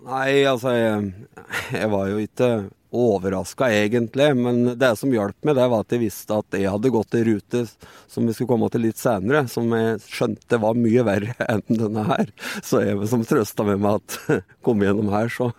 [0.07, 1.13] Nei, altså, jeg,
[1.81, 2.51] jeg var jo ikke
[2.97, 4.29] overraska, egentlig.
[4.39, 7.27] Men det som hjalp meg, det var at jeg visste at jeg hadde gått en
[7.29, 7.63] rute
[8.11, 12.07] som vi skulle komme til litt senere, som jeg skjønte var mye verre enn denne
[12.09, 12.33] her.
[12.65, 15.51] Så jeg som trøsta med meg at kom gjennom her, så,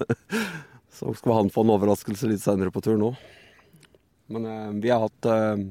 [0.99, 3.25] så skal han få en overraskelse litt senere på turen òg.
[4.33, 5.65] Men eh, vi har hatt eh,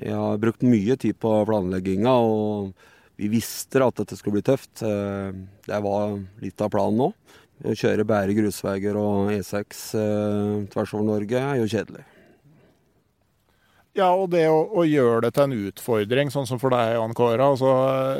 [0.00, 2.70] Jeg har brukt mye tid på planlegginga, og
[3.20, 4.80] vi visste at dette skulle bli tøft.
[4.86, 5.30] Eh,
[5.66, 7.39] det var litt av planen òg.
[7.60, 12.06] Å kjøre bære grusveier og E6 eh, tvers over Norge er jo kjedelig.
[13.98, 17.14] Ja, og det å, å, gjøre det til en utfordring, sånn som for deg, Jan
[17.18, 17.42] Kåre.
[17.42, 17.70] Altså,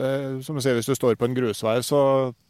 [0.02, 2.02] eh, som du sier, hvis du står på en grusvei, så,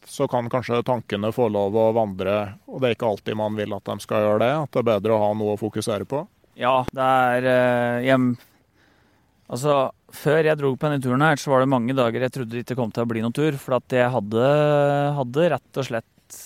[0.09, 2.57] så, kan kanskje tankene få lov å vandre.
[2.67, 4.53] Og det er ikke alltid man vil at de skal gjøre det.
[4.65, 6.25] At det er bedre å ha noe å fokusere på.
[6.59, 8.33] Ja, det er eh, hjem...
[9.51, 9.77] Altså,
[10.15, 12.65] før jeg dro på denne turen her, så var det mange dager jeg trodde det
[12.65, 13.59] ikke kom til å bli noen tur.
[13.61, 14.49] For at jeg hadde,
[15.19, 16.41] hadde rett og slett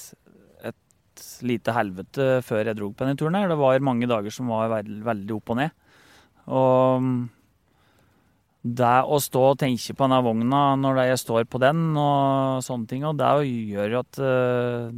[1.42, 3.34] lite helvete før jeg dro på denne turen.
[3.38, 3.48] her.
[3.50, 5.70] Det var mange dager som var veldig, opp og ned.
[6.46, 7.16] Og mm,
[8.64, 12.88] det å stå og tenke på denne vogna når jeg står på den, og sånne
[12.88, 14.88] ting, og det gjør at, uh,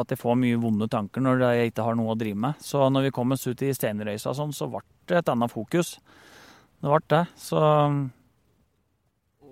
[0.00, 2.60] at jeg får mye vonde tanker når jeg ikke har noe å drive med.
[2.60, 5.96] Så når vi kom oss ut i Steinrøysa, sånn, så ble det et annet fokus.
[6.80, 7.24] Det ble det.
[7.40, 7.62] Så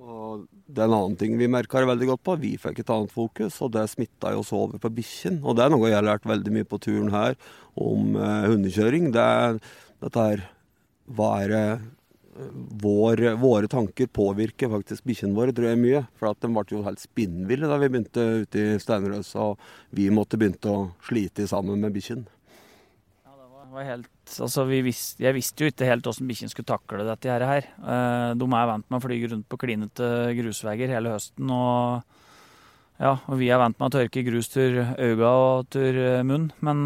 [0.03, 2.37] og det er en annen ting vi merka veldig godt på.
[2.41, 5.41] Vi fikk et annet fokus, og det smitta jo så over på bikkjen.
[5.45, 7.37] Og det er noe jeg har lært veldig mye på turen her
[7.81, 9.11] om eh, hundekjøring.
[9.15, 9.59] Det er
[10.03, 10.47] dette her
[11.13, 11.67] Hva er det
[12.83, 16.05] vår, våre tanker påvirker faktisk bikkjene våre, tror jeg mye.
[16.17, 20.09] For at de ble jo helt spinnville da vi begynte ute i Steinrøsa, og vi
[20.15, 22.25] måtte begynne å slite sammen med bikkjen.
[23.73, 24.09] Helt,
[24.45, 27.65] altså visste, jeg visste jo ikke helt hvordan bikkjen skulle takle dette her.
[27.65, 31.49] Eh, de er vant med å fly rundt på klinete grusveier hele høsten.
[31.49, 32.19] Og,
[33.01, 36.51] ja, og vi er vant med å tørke grus til øynene og til munn.
[36.61, 36.85] Men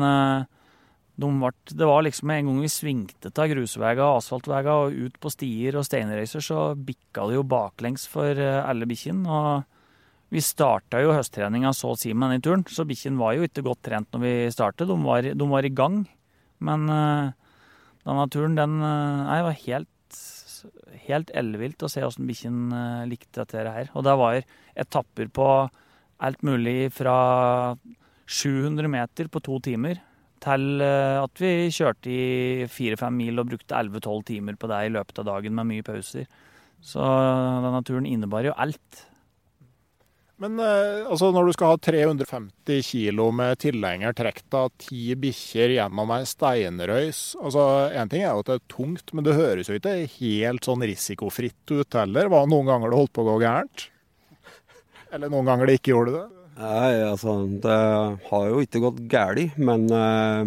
[1.16, 5.14] de ble, det var liksom en gang vi svingte av grusveier og asfaltveier og ut
[5.20, 9.38] på stier og steinrøyser, så bikka det jo baklengs for eh, alle bikkjene.
[10.34, 13.64] Vi starta jo høsttreninga så å si med den turen, så bikkjene var jo ikke
[13.64, 14.90] godt trent når vi startet.
[14.90, 16.02] De de var i gang.
[16.64, 17.34] Men uh,
[18.06, 20.20] denne turen, den uh, nei, var helt,
[21.06, 23.92] helt ellevilt å se åssen bikkjen uh, likte dette her.
[23.94, 24.40] Og det var
[24.76, 25.48] etapper på
[26.16, 27.16] alt mulig fra
[28.26, 30.00] 700 meter på to timer
[30.42, 34.92] til eh, at vi kjørte i fire-fem mil og brukte 11-12 timer på det i
[34.94, 36.26] løpet av dagen med mye pauser.
[36.84, 39.06] Så denne turen innebar jo alt.
[40.42, 45.78] Men eh, altså, når du skal ha 350 kilo med tilhenger trukket av ti bikkjer
[45.78, 47.62] gjennom ei steinrøys altså,
[48.12, 51.72] ting er jo at det er tungt, men det høres jo ikke helt sånn risikofritt
[51.72, 52.28] ut heller.
[52.32, 53.86] Var det noen ganger det holdt på å gå gærent?
[55.16, 56.26] Eller noen ganger det ikke gjorde det?
[56.56, 57.78] Nei, altså Det
[58.30, 60.44] har jo ikke gått galt, men uh,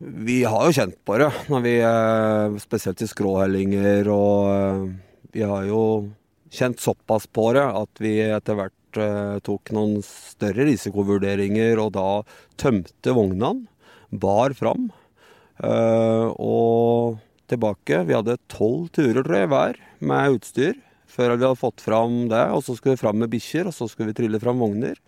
[0.00, 1.30] vi har jo kjent på det.
[1.52, 4.90] Når vi, uh, spesielt i skråhellinger, og uh,
[5.32, 5.82] vi har jo
[6.52, 8.78] kjent såpass på det at vi etter hvert
[9.46, 12.08] tok noen større risikovurderinger og da
[12.60, 13.64] tømte vognene,
[14.12, 14.90] bar fram
[15.64, 17.16] og
[17.48, 18.02] tilbake.
[18.08, 20.74] Vi hadde tolv turer, tror jeg, hver med utstyr
[21.12, 22.44] før vi hadde fått fram det.
[22.54, 24.98] Og så skulle vi fram med bikkjer, og så skulle vi trille fram vogner.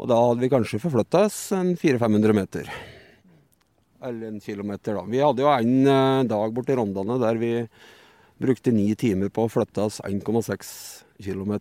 [0.00, 2.70] Og da hadde vi kanskje forflytta oss en 400-500 meter.
[4.04, 5.04] Eller en kilometer, da.
[5.08, 7.52] Vi hadde jo en eh, dag borti Rondane der vi
[8.44, 10.70] brukte ni timer på å flytte oss 1,6
[11.24, 11.56] km.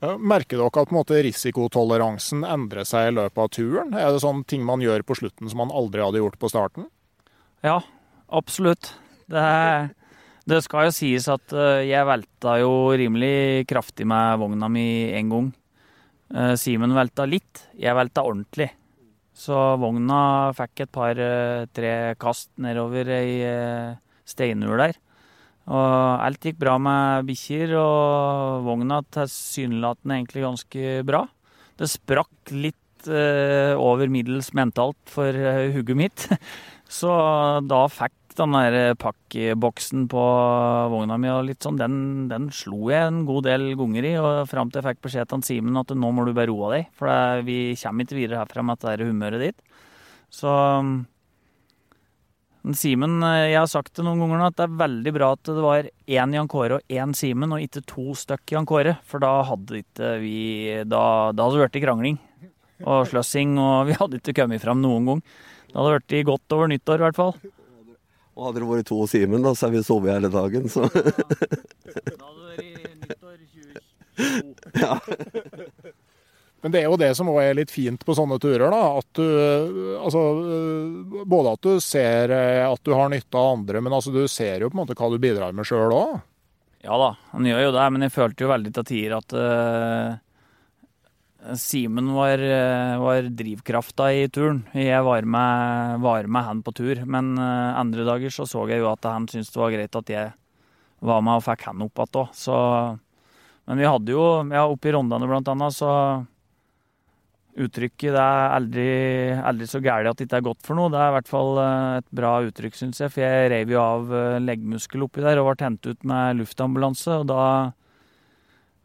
[0.00, 3.92] Merker dere at måte, risikotoleransen endrer seg i løpet av turen?
[3.92, 6.88] Er det sånn ting man gjør på slutten som man aldri hadde gjort på starten?
[7.60, 7.82] Ja,
[8.32, 8.94] absolutt.
[9.28, 9.44] Det
[10.50, 15.30] det skal jo sies at eh, jeg velta jo rimelig kraftig med vogna mi en
[15.30, 15.48] gang.
[16.32, 18.70] Eh, Simen velta litt, jeg velta ordentlig.
[19.36, 23.34] Så vogna fikk et par-tre eh, kast nedover ei
[24.30, 24.98] steinur der.
[25.70, 31.24] Og alt gikk bra med bikkjer, og vogna tilsynelatende egentlig ganske bra.
[31.78, 35.36] Det sprakk litt eh, over middels mentalt for
[35.74, 36.26] hugget mitt.
[36.90, 37.12] Så
[37.70, 40.24] da fikk den der eh, pakkeboksen på
[40.92, 41.94] vogna mi, og litt sånn, den,
[42.30, 44.14] den slo jeg en god del ganger i.
[44.20, 46.90] og Fram til jeg fikk beskjed til Simen at nå må du bare roe deg,
[46.98, 49.64] for vi kommer ikke videre herfra med dette humøret ditt.
[50.30, 50.50] Så
[52.76, 55.48] Simen, eh, jeg har sagt det noen ganger nå, at det er veldig bra at
[55.48, 58.98] det var én Jan Kåre og én Simen, og ikke to stykk Jan Kåre.
[59.08, 60.40] For da hadde ikke vi
[60.84, 62.18] Da, da hadde det blitt krangling
[62.80, 65.24] og sløssing, og vi hadde ikke kommet fram noen gang.
[65.70, 67.34] Det hadde blitt godt over nyttår, i hvert fall.
[68.36, 71.00] Og hadde det vært to Simen, da, så hadde vi sovet hele dagen, så Da
[72.28, 74.84] hadde det vært nyttår 2022.
[74.84, 75.00] Ja.
[76.60, 78.66] Men det er jo det som òg er litt fint på sånne turer.
[78.68, 79.26] da, at du,
[79.96, 80.24] altså,
[81.24, 82.34] Både at du ser
[82.66, 85.08] at du har nytte av andre, men altså, du ser jo på en måte hva
[85.12, 86.18] du bidrar med sjøl òg.
[86.80, 90.18] Ja da, han gjør jo det, men jeg følte jo veldig til tider at uh,
[91.56, 94.58] Simen var, eh, var drivkrafta i turen.
[94.76, 98.82] Jeg var med, var med, han på tur, men uh, andre dager så så jeg
[98.82, 100.34] jo at han syntes det var greit at jeg
[101.00, 103.00] var med og fikk han opp igjen òg.
[103.70, 105.90] Men vi hadde jo, ja, oppe i Rondane blant annet, så
[107.58, 108.86] Uttrykket det er aldri,
[109.50, 110.92] aldri så gærent at det ikke er godt for noe.
[110.92, 113.10] Det er i hvert fall eh, et bra uttrykk, syns jeg.
[113.10, 117.20] For jeg reiv jo av leggmuskel oppi der og ble hentet ut med luftambulanse.
[117.20, 117.42] Og da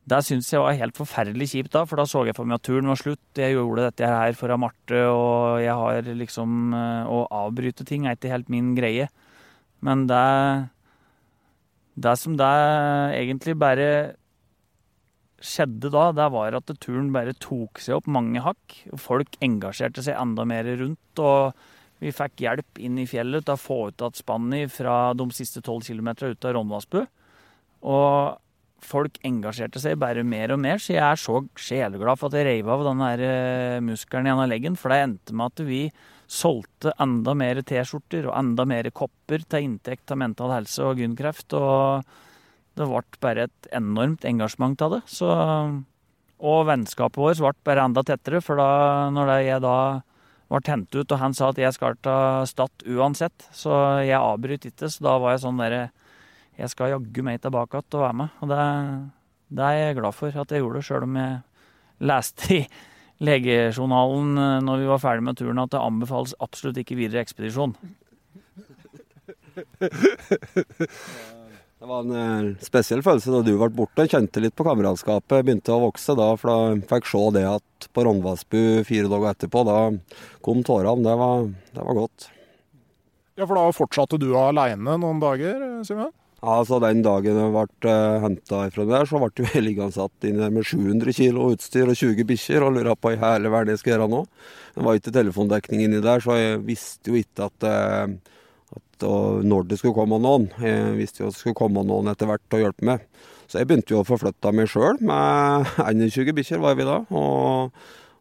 [0.05, 2.65] det syns jeg var helt forferdelig kjipt da, for da så jeg for meg at
[2.67, 3.23] turen var slutt.
[3.41, 8.17] Jeg gjorde dette her for Marte, og jeg har liksom eh, Å avbryte ting er
[8.17, 9.09] ikke helt min greie.
[9.81, 10.69] Men det
[11.95, 12.53] Det som det
[13.17, 14.15] egentlig bare
[15.43, 18.77] skjedde da, det var at turen bare tok seg opp mange hakk.
[18.99, 21.19] Folk engasjerte seg enda mer rundt.
[21.19, 21.53] og
[22.03, 25.61] vi fikk hjelp inn i fjellet til å få ut igjen spannet fra de siste
[25.61, 27.05] 12 km ut av Rondvassbu.
[27.87, 28.41] Og
[28.85, 32.49] folk engasjerte seg bare mer og mer, så jeg er så sjeleglad for at jeg
[32.49, 34.75] reiv av den der eh, muskelen i av leggen.
[34.77, 35.81] For det endte med at vi
[36.25, 41.55] solgte enda mer T-skjorter og enda mer kopper til inntekt av Mental Helse og Gynkreft.
[41.57, 42.05] Og
[42.75, 45.01] det ble bare et enormt engasjement av det.
[45.11, 45.29] Så,
[46.39, 49.77] og vennskapet vårt ble bare enda tettere, for da når jeg da
[50.51, 52.17] ble hentet ut, og han sa at jeg skal ta
[52.49, 53.47] Stad uansett.
[53.55, 53.71] Så
[54.05, 55.83] jeg avbryter ikke, så da var jeg sånn derre
[56.55, 58.29] Jeg skal jaggu meg tilbake igjen og være med.
[58.39, 58.59] Og det,
[59.57, 61.33] det, er jeg glad for at jeg gjorde, sjøl om jeg
[61.99, 62.61] leste i
[63.25, 67.75] legejournalen eh, når vi var ferdig med turen at det anbefales absolutt ikke videre ekspedisjon.
[71.85, 74.07] Det var en eh, spesiell følelse da du ble borte.
[74.09, 75.43] Kjente litt på kameratskapet.
[75.45, 79.61] Begynte å vokse da, for da fikk se det at på Rognvassbu fire dager etterpå,
[79.67, 79.75] da
[80.41, 81.05] kom tårene.
[81.05, 81.45] Det var,
[81.77, 82.25] det var godt.
[83.37, 86.09] Ja, for da fortsatte du aleine noen dager, Simen?
[86.41, 90.25] Ja, så Den dagen jeg ble uh, henta fra der, så ble jeg liggende satt
[90.25, 93.83] inne med 700 kg utstyr og 20 bikkjer og lura på i hele verden jeg
[93.83, 94.25] skulle gjøre nå.
[94.73, 98.34] Det var ikke telefondekning inni der, så jeg visste jo ikke at, uh,
[98.95, 100.47] at når det skulle komme noen.
[100.61, 103.05] Jeg visste jo at det skulle komme noen etter hvert å hjelpe meg.
[103.45, 104.97] Så jeg begynte jo å forflytte meg sjøl.
[105.05, 105.69] Med
[106.15, 107.03] 21 bikkjer var vi da.
[107.11, 107.75] og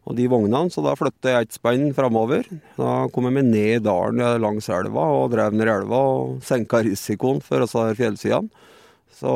[0.04, 2.44] og de vognene, så da flytta jeg et spenn framover.
[2.76, 6.82] Da kom jeg meg ned i dalen langs elva og drev ned elva og senka
[6.84, 8.52] risikoen for disse fjellsidene.
[9.14, 9.32] Så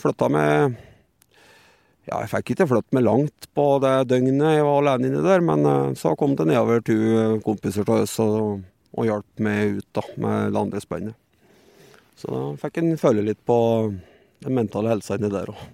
[0.00, 0.76] flytta meg
[2.06, 5.42] Ja, jeg fikk ikke flytte meg langt på det døgnet jeg var alene inni der,
[5.42, 6.94] men eh, så kom det nedover to
[7.42, 8.62] kompiser av oss og,
[8.96, 11.18] og hjalp meg ut da, med det andre spennet.
[12.16, 13.58] Så da fikk en føle litt på
[14.44, 15.66] den mentale helsa inni der òg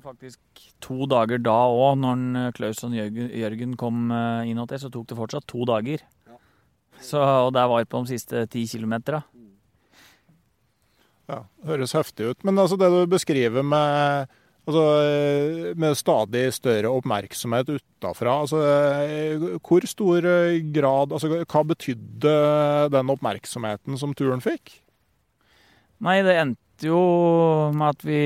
[0.00, 4.90] faktisk to dager da òg, når eh, Klaus og Jørgen kom inn inn til, så
[4.92, 6.02] tok det fortsatt to dager.
[7.00, 9.22] Så, og der var på de siste ti kilometera.
[11.30, 12.44] Ja, høres heftig ut.
[12.44, 14.28] Men altså det du beskriver med,
[14.70, 18.62] altså, eh, med stadig større oppmerksomhet utafra, altså,
[19.60, 20.30] hvor stor
[20.74, 22.36] grad altså, Hva betydde
[22.94, 24.78] den oppmerksomheten som turen fikk?
[26.00, 27.02] Nei, det endte jo
[27.76, 28.22] med at vi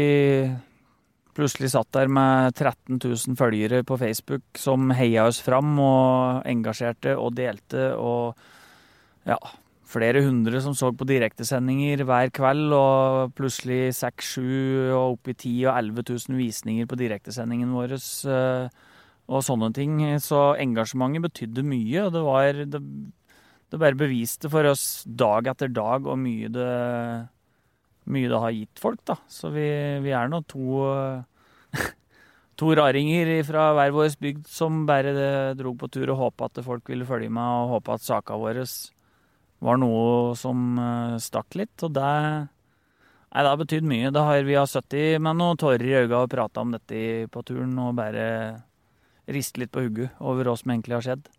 [1.35, 7.17] plutselig satt der med 13 000 følgere på Facebook som heia oss fram og engasjerte
[7.19, 8.39] og delte og
[9.27, 9.39] ja,
[9.95, 14.41] flere hundre som så på direktesendinger hver kveld, og plutselig 6-7
[14.95, 18.81] og opp i 10 og 11 000 visninger på direktesendingen vår eh,
[19.25, 20.01] og sånne ting.
[20.23, 22.83] Så engasjementet betydde mye, og det var det,
[23.71, 26.73] det bare beviste for oss dag etter dag hvor mye det
[28.05, 29.17] mye det har gitt folk, da.
[29.33, 29.65] Så vi,
[30.05, 30.83] vi er nå to
[32.61, 35.15] to raringer fra hver vår bygd som bare
[35.59, 38.61] dro på tur og håpa at folk ville følge med, og håpa at saka vår
[39.65, 41.77] var noe som eh, stakk litt.
[41.87, 44.13] Og det, nei, det har betydd mye.
[44.15, 47.45] Det har, vi har sittet med noen tårer i øynene og prata om dette på
[47.47, 48.27] turen og bare
[49.31, 51.33] riste litt på hodet over hva som egentlig har skjedd.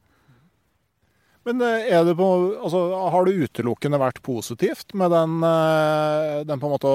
[1.46, 2.28] Men eh, på,
[2.66, 2.80] altså,
[3.14, 6.94] har det utelukkende vært positivt med den, eh, den, måte,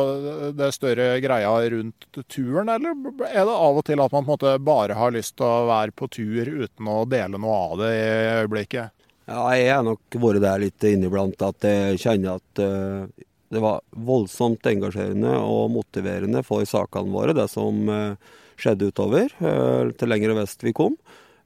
[0.58, 2.96] det større greia rundt turen, eller
[3.30, 6.10] er det av og til at man måte bare har lyst til å være på
[6.10, 8.10] tur uten å dele noe av det i
[8.40, 8.99] øyeblikket?
[9.30, 13.06] Ja, jeg har nok vært der litt inniblant at jeg kjenner at uh,
[13.50, 18.18] det var voldsomt engasjerende og motiverende for sakene våre, det som uh,
[18.58, 20.98] skjedde utover, uh, til lengre vest vi kom.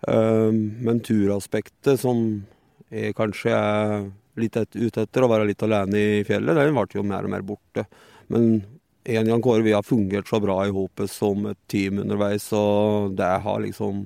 [0.05, 2.19] Men turaspektet som
[2.93, 4.03] jeg kanskje er
[4.37, 7.33] litt et, ute etter å være litt alene i fjellet, den ble jo mer og
[7.33, 7.87] mer borte.
[8.29, 8.59] Men
[9.09, 13.17] en gang Kåre, vi har fungert så bra i hopet som et team underveis, og
[13.17, 14.05] det har liksom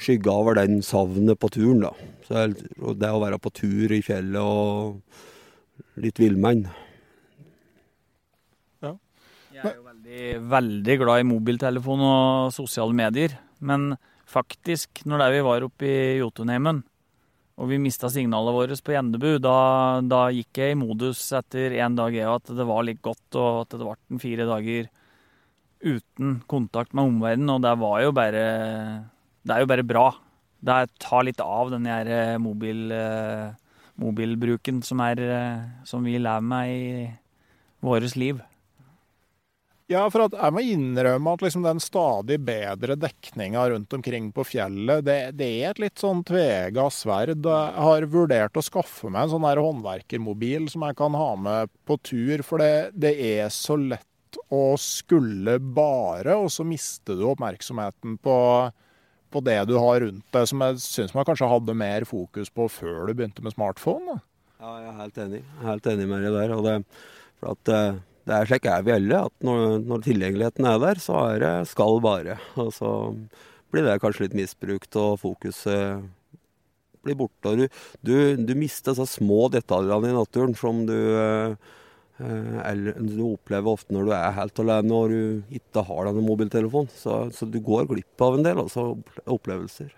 [0.00, 1.92] skygga over den savnet på turen, da.
[2.26, 2.46] Så
[2.98, 5.00] det å være på tur i fjellet og
[6.02, 6.64] litt villmenn.
[8.82, 8.94] Ja.
[9.52, 13.92] Jeg er jo veldig, veldig glad i mobiltelefon og sosiale medier, men
[14.28, 16.82] faktisk, når det vi var oppe i Jotunheimen,
[17.60, 21.94] og vi mista signalet vårt på Gjendebu, da, da, gikk jeg i modus etter én
[21.98, 24.88] dag jeg, at det var litt godt, og at det ble fire dager
[25.82, 27.52] uten kontakt med omverdenen.
[27.52, 28.44] Og det var jo bare
[29.42, 30.06] Det er jo bare bra.
[30.62, 33.50] Det tar litt av den der eh, mobil, eh,
[33.98, 37.06] mobilbruken som, er, eh, som vi lever med i
[37.82, 38.38] vårt liv.
[39.90, 45.02] Ja, for jeg må innrømme at liksom den stadig bedre dekninga rundt omkring på fjellet,
[45.04, 47.42] det, det er et litt sånn tvega sverd.
[47.42, 51.74] Jeg har vurdert å skaffe meg en sånn her håndverkermobil som jeg kan ha med
[51.88, 57.26] på tur, for det, det er så lett å skulle bare, og så mister du
[57.28, 58.38] oppmerksomheten på,
[59.32, 62.68] på det du har rundt deg, som jeg syns man kanskje hadde mer fokus på
[62.70, 64.14] før du begynte med smartphone.
[64.14, 64.22] Da.
[64.62, 65.42] Ja, jeg er helt enig.
[65.64, 66.56] Helt enig med deg der.
[66.68, 67.04] det,
[67.40, 71.00] for at eh, det er slik er vi alle, at når, når, tilgjengeligheten er der,
[71.02, 72.38] så er det skal bare.
[72.62, 72.90] Og så
[73.74, 76.04] blir det kanskje litt misbrukt, og fokuset
[77.02, 77.50] blir borte.
[77.50, 80.98] Og du, du, du mister så små detaljene i naturen som du,
[82.20, 86.92] eh, du opplever ofte når du er helt alene og du ikke har denne mobiltelefonen.
[86.94, 88.92] Så, så du går glipp av en del altså,
[89.26, 89.92] opplevelser.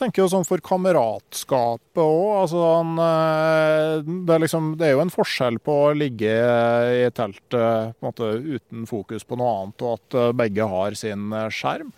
[0.00, 2.28] tenker jo sånn for kameratskapet òg.
[2.42, 2.62] Altså,
[3.06, 6.36] eh, det, er liksom, det er jo en forskjell på å ligge
[7.06, 11.30] i teltet en måte, uten fokus på noe annet, og at eh, begge har sin
[11.30, 11.92] eh, skjerm.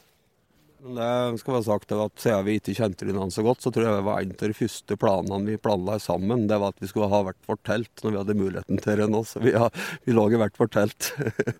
[0.85, 3.97] Det skal være sagt at Siden vi ikke kjente hverandre så godt, så tror jeg
[3.97, 6.45] det var en av de første planene vi planla sammen.
[6.51, 9.09] Det var at vi skulle ha hvert vårt telt når vi hadde muligheten til det
[9.09, 9.23] nå.
[9.25, 9.73] Så vi, har,
[10.05, 11.09] vi lå i hvert vårt telt.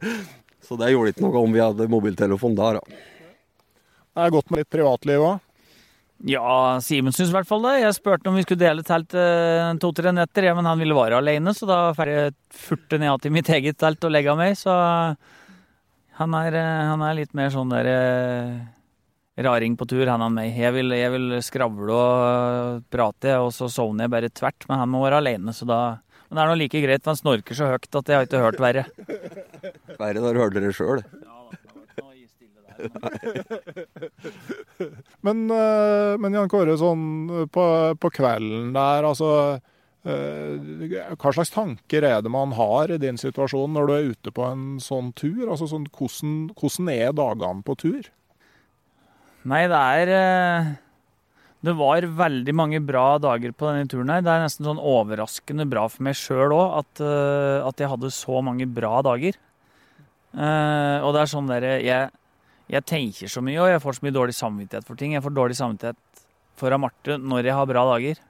[0.67, 3.01] så det gjorde ikke noe om vi hadde mobiltelefon der, da.
[4.15, 5.41] Det er godt med litt privatliv òg.
[6.29, 7.79] Ja, Simen syns i hvert fall det.
[7.81, 11.19] Jeg spurte om vi skulle dele telt eh, to-tre netter, ja, men han ville være
[11.19, 14.55] alene, så da får jeg furte ned til mitt eget telt og legge meg.
[14.61, 14.73] Så
[16.21, 18.57] han er, eh, han er litt mer sånn der eh,
[19.37, 20.55] raring på tur, han og meg.
[20.59, 24.93] Jeg vil, jeg vil skravle og prate, og så sovner jeg bare tvert, men han
[24.93, 25.81] må være alene, så da
[26.25, 28.41] Men det er nå like greit, for han snorker så høyt at jeg har ikke
[28.43, 28.85] hørt verre.
[30.01, 31.03] Verre når du hørte det sjøl.
[35.27, 37.05] men, eh, men Jan Kåre, sånn
[37.53, 37.65] på,
[38.01, 39.31] på kvelden der, altså
[40.09, 44.35] eh, hva slags tanker er det man har i din situasjon når du er ute
[44.35, 45.45] på en sånn tur?
[45.47, 48.11] Altså sånn, hvordan, hvordan er dagene på tur?
[49.45, 50.73] Nei, det er eh,
[51.65, 54.25] Det var veldig mange bra dager på denne turen her.
[54.25, 58.41] Det er nesten sånn overraskende bra for meg sjøl òg at, at, jeg hadde så
[58.45, 59.39] mange bra dager.
[60.35, 62.11] Og det er sånn derre jeg,
[62.69, 65.15] jeg tenker så mye, og jeg får så mye dårlig samvittighet for ting.
[65.17, 66.23] Jeg får dårlig samvittighet
[66.59, 68.21] for Marte når jeg har bra dager.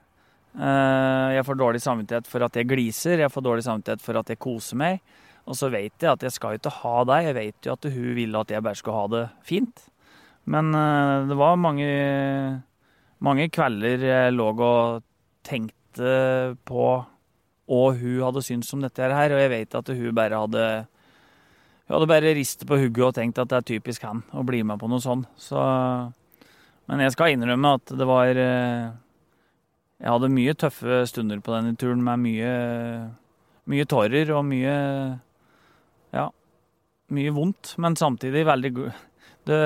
[0.54, 4.30] Eh, jeg får dårlig samvittighet for at jeg gliser, jeg får dårlig samvittighet for at
[4.30, 5.00] jeg koser meg.
[5.44, 8.14] Og så vet jeg at jeg skal ikke ha deg, jeg vet jo at hun
[8.16, 9.84] ville at jeg bare skulle ha det fint.
[10.50, 11.88] Men eh, det var mange,
[13.24, 15.04] mange kvelder jeg lå og
[15.44, 16.88] tenkte på
[17.64, 20.66] hva hun hadde syntes om dette her, og jeg vet at hun bare hadde
[21.84, 24.62] hun hadde bare ristet på hugget og tenkt at det er typisk han å bli
[24.64, 25.28] med på noe sånt.
[25.36, 25.60] Så,
[26.88, 28.92] men jeg skal innrømme at det var eh,
[30.00, 32.54] Jeg hadde mye tøffe stunder på denne turen med mye,
[33.68, 34.76] mye tårer og mye
[36.14, 36.28] Ja,
[37.12, 38.72] mye vondt, men samtidig veldig
[39.44, 39.60] det,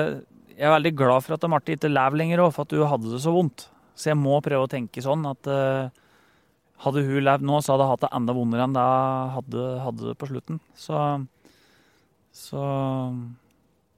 [0.59, 3.13] Jeg er veldig glad for at Marte ikke lever lenger òg, for at hun hadde
[3.13, 3.69] det så vondt.
[3.95, 5.87] Så jeg må prøve å tenke sånn at uh,
[6.83, 10.03] hadde hun levd nå, så hadde hun hatt det enda vondere enn det hun hadde,
[10.09, 10.59] det på slutten.
[10.75, 10.99] Så
[12.35, 12.61] så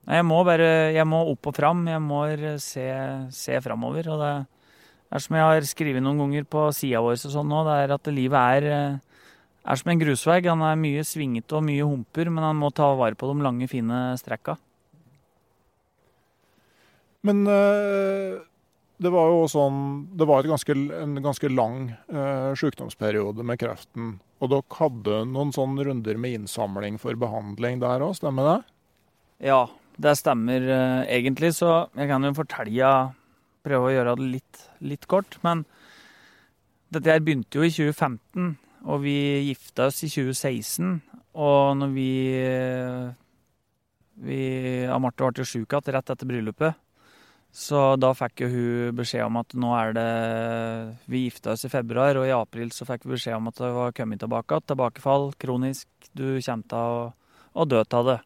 [0.07, 1.83] jeg må bare Jeg må opp og fram.
[1.89, 2.23] Jeg må
[2.61, 2.87] se,
[3.35, 4.07] se framover.
[4.13, 4.31] Og det
[5.11, 7.93] er som jeg har skrevet noen ganger på sida vår og sånn nå, det er
[7.97, 8.99] at livet er,
[9.65, 10.39] er som en grusvei.
[10.47, 13.69] Han er mye svingete og mye humper, men han må ta vare på de lange,
[13.71, 14.57] fine strekka.
[17.27, 18.39] Men øh,
[19.01, 19.77] det var jo sånn
[20.17, 24.15] Det var ganske, en ganske lang øh, sykdomsperiode med kreften.
[24.41, 28.59] Og dere hadde noen sånne runder med innsamling for behandling der òg, stemmer det?
[29.51, 29.63] Ja,
[30.01, 31.53] det stemmer uh, egentlig.
[31.57, 32.93] Så jeg kan jo fortelle
[33.61, 35.35] Prøve å gjøre det litt, litt kort.
[35.45, 35.59] Men
[36.89, 38.55] dette her begynte jo i 2015,
[38.89, 39.13] og vi
[39.51, 40.95] gifta oss i 2016.
[41.37, 42.07] Og når vi,
[44.25, 44.39] vi
[44.89, 46.79] Marte ble sjuk igjen rett etter bryllupet.
[47.51, 50.11] Så da fikk jo hun beskjed om at nå er det
[51.11, 53.71] Vi gifta oss i februar, og i april så fikk vi beskjed om at det
[53.75, 54.61] var kommet tilbake.
[54.71, 55.87] Tilbakefall, kronisk.
[56.15, 57.07] Du kommer til å,
[57.51, 58.19] å dø av det.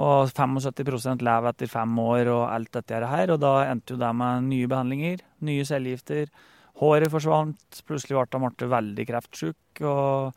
[0.00, 3.32] Og 75% lever etter fem år og alt dette her.
[3.32, 6.28] Og da endte jo det med nye behandlinger, nye cellegifter.
[6.80, 7.82] Håret forsvant.
[7.88, 10.36] Plutselig ble Marte veldig kreftsjuk og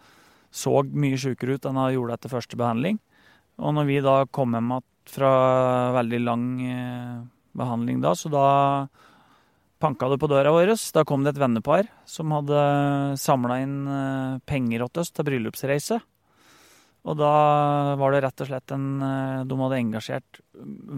[0.53, 2.99] så mye sjukere ut enn hun gjorde etter første behandling.
[3.61, 5.29] Og når vi da kom hjem igjen fra
[5.97, 7.15] veldig lang eh,
[7.57, 8.45] behandling da, så da
[9.83, 10.73] panka det på døra vår.
[10.95, 12.63] Da kom det et vennepar som hadde
[13.19, 15.99] samla inn eh, penger til oss til bryllupsreise.
[17.03, 17.33] Og da
[17.99, 20.39] var det rett og slett en eh, De hadde engasjert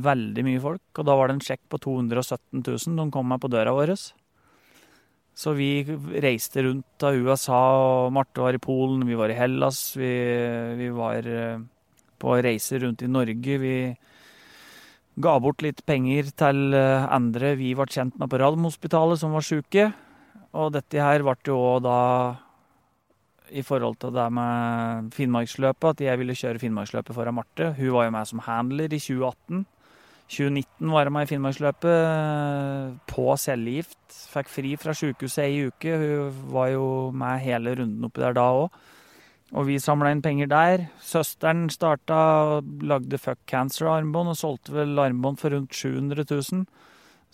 [0.10, 0.86] veldig mye folk.
[0.93, 3.95] Og da var det en sjekk på 217 000 de kom med på døra vår.
[5.36, 5.84] Så vi
[6.24, 7.60] reiste rundt av USA,
[8.06, 9.80] og Marte var i Polen, vi var i Hellas.
[9.97, 10.12] Vi,
[10.80, 11.64] vi var eh,
[12.22, 13.58] på reiser rundt i Norge.
[13.66, 13.76] Vi
[15.16, 19.45] Ga bort litt penger til eh, andre vi ble kjent med på Radiumhospitalet, som var
[19.47, 19.86] syke.
[20.55, 21.99] Og dette her ble jo òg da
[23.55, 27.72] i forhold til det med Finnmarksløpet, at jeg ville kjøre Finnmarksløpet foran Marte.
[27.78, 29.63] Hun var jo med som handler i 2018.
[30.26, 34.01] 2019 var jeg med i Finnmarksløpet eh, på cellegift.
[34.34, 35.95] Fikk fri fra sykehuset ei uke.
[36.01, 36.86] Hun var jo
[37.16, 38.84] med hele runden oppi der da òg.
[39.53, 40.87] Og vi samla inn penger der.
[41.05, 42.17] Søsteren starta
[42.57, 46.65] og lagde Fuck Cancer-armbånd, og solgte vel armbånd for rundt 700 000.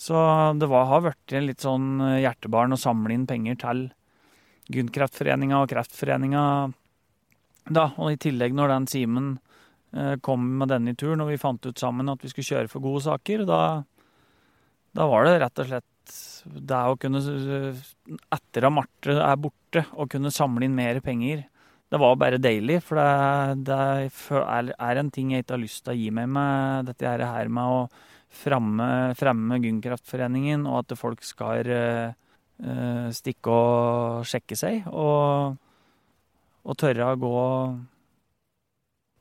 [0.02, 0.18] Så
[0.60, 3.86] det var, har blitt litt sånn eh, hjertebarn å samle inn penger til
[4.74, 6.44] Gynkreftforeninga og Kreftforeninga.
[7.70, 9.32] Da, og i tillegg, når den Simen
[9.94, 12.84] eh, kom med denne turen, og vi fant ut sammen at vi skulle kjøre for
[12.84, 13.62] gode saker, da,
[14.98, 15.88] da var det rett og slett
[16.42, 17.22] det å kunne,
[18.34, 21.46] etter at Marte er borte, å kunne samle inn mer penger
[21.92, 25.92] Det var bare deilig, for det, det er en ting jeg ikke har lyst til
[25.92, 27.82] å gi meg med dette her med å
[28.32, 28.88] fremme,
[29.20, 34.88] fremme Gymkraftforeningen, og at folk skal uh, stikke og sjekke seg.
[34.88, 35.60] Og,
[36.64, 37.44] og tørre å gå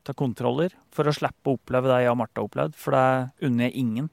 [0.06, 3.50] ta kontroller for å slippe å oppleve det jeg og Marte har opplevd, for det
[3.50, 4.08] unner jeg ingen.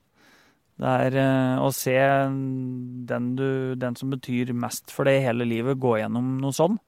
[0.81, 5.45] Det er uh, å se den, du, den, som betyr mest for deg i hele
[5.45, 6.81] livet, gå gjennom noe sånn.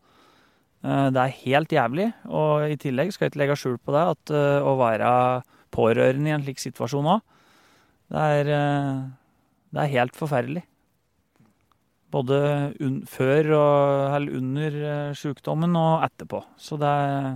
[0.79, 4.03] Uh, det er helt jævlig, og i tillegg skal jeg ikke legge skjul på det,
[4.13, 5.09] at uh, å være
[5.75, 7.35] pårørende i en slik situasjon òg,
[8.09, 8.47] det er,
[9.69, 10.63] det er helt forferdelig.
[12.09, 12.39] Både
[12.81, 14.77] un før og eller under
[15.13, 16.39] sykdommen og etterpå.
[16.57, 17.27] Så det er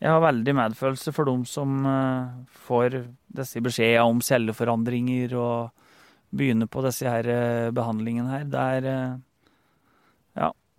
[0.00, 1.84] jeg har veldig medfølelse for dem som
[2.64, 2.96] får
[3.36, 5.84] disse beskjedene om celleforandringer og
[6.32, 7.28] begynner på disse her
[7.76, 8.48] behandlingene her.
[8.48, 8.88] Det er.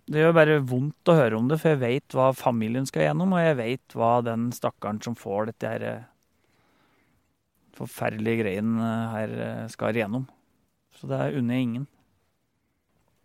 [0.08, 3.34] Det gjør bare vondt å høre om det, for jeg vet hva familien skal gjennom,
[3.36, 5.84] og jeg vet hva den stakkaren som får dette her
[7.76, 9.34] forferdelige greien her,
[9.70, 10.24] skal gjennom.
[10.96, 11.86] Så det unner jeg ingen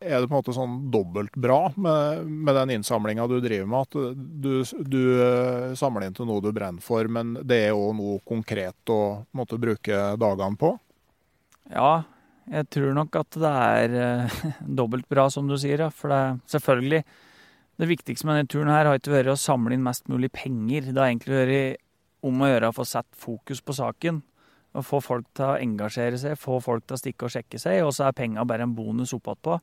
[0.04, 3.88] er det på en måte sånn dobbelt bra med, med den innsamlinga du driver med.
[3.88, 7.94] At du, du, eh, samler inn til noe du brenner for, men det er òg
[7.98, 10.74] noe konkret å måtte bruke dagene på?
[11.72, 12.04] Ja,
[12.52, 13.94] jeg tror nok at det er
[14.28, 14.42] uh,
[14.80, 15.86] dobbelt bra, som du sier.
[15.86, 15.90] Ja.
[15.94, 17.04] For det er selvfølgelig
[17.74, 20.92] Det viktigste med denne turen her har ikke vært å samle inn mest mulig penger.
[20.92, 21.82] Det har egentlig vært
[22.24, 24.22] om å gjøre å få satt fokus på saken.
[24.74, 27.82] Og få folk til å engasjere seg, få folk til å stikke og sjekke seg.
[27.86, 29.58] Og så er penga bare en bonus oppatpå.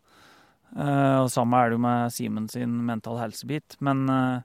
[0.75, 3.79] Uh, og Samme er det jo med Simen sin mental helsebit.
[3.85, 4.43] Men uh,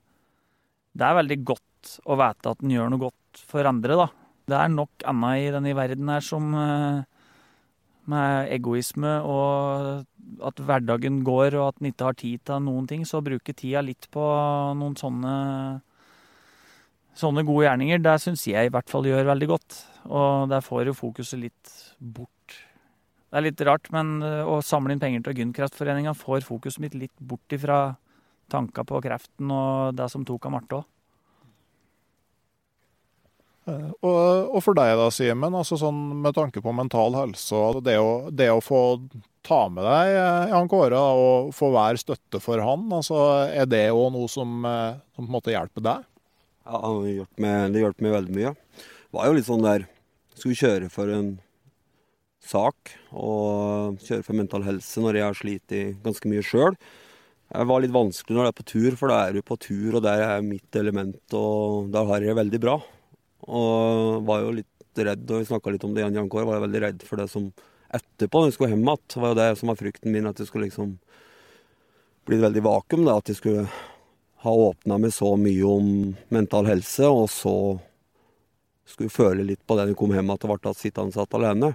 [0.93, 4.07] det er veldig godt å vite at en gjør noe godt for andre, da.
[4.45, 6.53] Det er nok annet i denne verden her som
[8.11, 10.05] med egoisme og
[10.45, 13.05] at hverdagen går og at en ikke har tid til noen ting.
[13.07, 14.23] Så bruke tida litt på
[14.77, 15.35] noen sånne,
[17.17, 19.81] sånne gode gjerninger, det syns jeg i hvert fall gjør veldig godt.
[20.05, 22.31] Og der får jo fokuset litt bort
[23.35, 26.93] det er litt rart, men eh, å samle inn penger til Gynkreftforeninga får fokuset mitt
[26.95, 27.97] litt bort ifra
[28.47, 30.85] tanka på kreften og det som tok av Marte òg.
[33.65, 37.79] Eh, og, og, for deg da, Simen, altså sånn med tanke på mental helse og
[37.85, 38.81] det å, det å få
[39.45, 43.87] ta med deg eh, Jan Kåre og få være støtte for han, altså er det
[43.93, 46.05] òg noe som, som, på en måte hjelper deg?
[46.65, 48.53] Ja, det hjelper meg veldig mye.
[48.53, 49.85] Det var jo litt sånn der
[50.35, 51.35] Skulle kjøre for en
[52.43, 56.75] sak og kjøre for mental helse når jeg har slitt ganske mye sjøl.
[57.47, 59.95] Det var litt vanskelig når det er på tur, for da er du på tur,
[59.95, 62.75] og der er mitt element, og da har jeg det veldig bra.
[63.45, 66.57] Og var jo litt redd, og vi snakka litt om det igjen, Jan Kåre, var
[66.57, 67.49] jeg veldig redd for det som
[67.95, 69.17] etterpå, når vi skulle hjem igjen.
[69.21, 70.95] var jo det som var frykten min, at det skulle liksom
[72.25, 73.05] bli et veldig vakuum.
[73.05, 73.67] da, At jeg skulle
[74.45, 77.55] ha åpna med så mye om mental helse, og så
[78.85, 81.73] skulle føle litt på det når vi kom hjem at det ble sittende satt alene.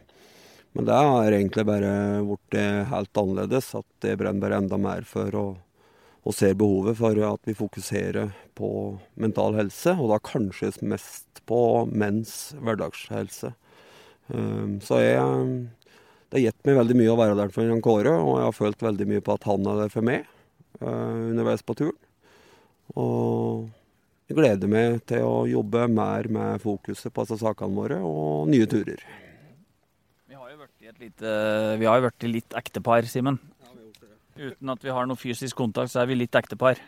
[0.73, 2.61] Men det har egentlig bare blitt
[2.93, 3.73] helt annerledes.
[3.75, 5.47] At det brenner bare enda mer for å
[6.21, 8.71] og ser behovet for at vi fokuserer på
[9.21, 13.55] mental helse, og da kanskje mest på menns hverdagshelse.
[14.35, 15.49] Ehm, så jeg,
[16.29, 18.59] det har gitt meg veldig mye å være der for Jan Kåre, og jeg har
[18.59, 21.99] følt veldig mye på at han er der for meg eh, underveis på turen.
[23.01, 23.71] Og
[24.29, 28.69] jeg gleder meg til å jobbe mer med fokuset på disse sakene våre og nye
[28.71, 29.03] turer
[31.01, 33.39] vi har jo blitt litt ektepar, Simen.
[34.41, 36.81] Uten at vi har noe fysisk kontakt, så er vi litt ektepar.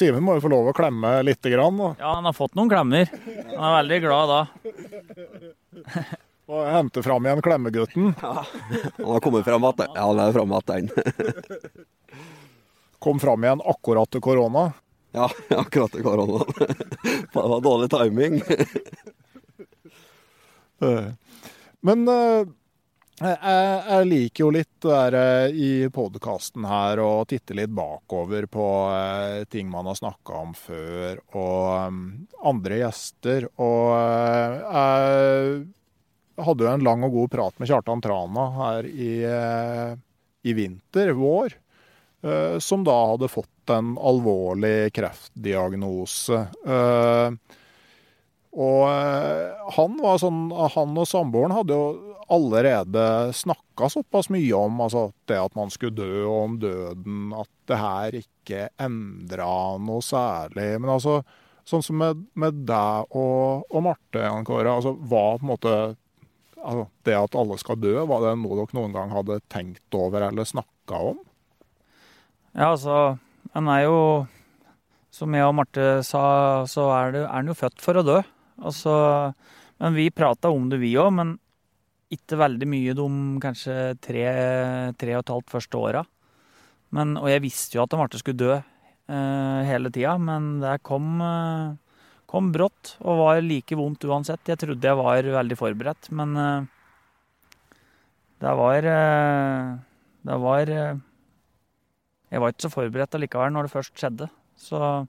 [0.00, 1.76] Simen må jo få lov å klemme lite grann.
[1.76, 1.90] Da.
[1.98, 3.10] Ja, han har fått noen klemmer.
[3.50, 4.40] Han er veldig glad da.
[6.50, 8.14] Og hente fram igjen klemmegutten.
[8.22, 8.44] Ja,
[8.96, 9.90] han har kommet fram igjen.
[9.94, 10.90] Ja, han er fram igjen.
[13.04, 14.70] Kom fram igjen akkurat til korona.
[15.16, 16.44] Ja, akkurat til korona.
[17.00, 18.40] Det var dårlig timing.
[20.80, 21.08] Eh,
[21.84, 22.46] men eh,
[23.20, 23.36] jeg,
[23.90, 28.66] jeg, liker jo litt der, eh, i podkasten her å titte litt bakover på
[29.52, 33.48] ting man har snakka om før, og andre gjester.
[33.60, 33.92] Og
[34.64, 35.64] jeg
[36.40, 39.14] hadde jo en lang og god prat med Kjartan Trana her i,
[40.48, 41.56] i vinter, vår,
[42.60, 46.44] som da hadde fått en alvorlig kreftdiagnose.
[48.50, 54.80] Og eh, han var sånn, han og samboeren hadde jo allerede snakka såpass mye om
[54.82, 60.02] altså, det at man skulle dø, og om døden, at det her ikke endra noe
[60.02, 60.72] særlig.
[60.82, 61.20] Men altså,
[61.66, 65.74] sånn som med, med deg og, og Marte, Jan Kåre, altså, var på en måte
[66.58, 70.26] altså, det at alle skal dø, var det noe dere noen gang hadde tenkt over
[70.26, 71.22] eller snakka om?
[72.54, 73.16] Ja, altså,
[73.54, 73.98] han er jo
[75.14, 76.22] Som jeg og Marte sa,
[76.70, 78.20] så er, han jo født for å dø.
[78.60, 78.94] Altså,
[79.80, 81.12] men vi prata om det, vi òg.
[81.16, 81.36] Men
[82.10, 83.06] ikke veldig mye de
[83.42, 84.24] kanskje tre,
[84.98, 86.02] tre og et halvt første åra.
[86.90, 91.76] Og jeg visste jo at Marte skulle dø eh, hele tida, men det kom, eh,
[92.30, 94.42] kom brått og var like vondt uansett.
[94.50, 96.66] Jeg trodde jeg var veldig forberedt, men eh,
[98.40, 99.78] det var eh,
[100.24, 100.98] Det var eh,
[102.30, 104.28] Jeg var ikke så forberedt allikevel når det først skjedde.
[104.56, 105.06] Så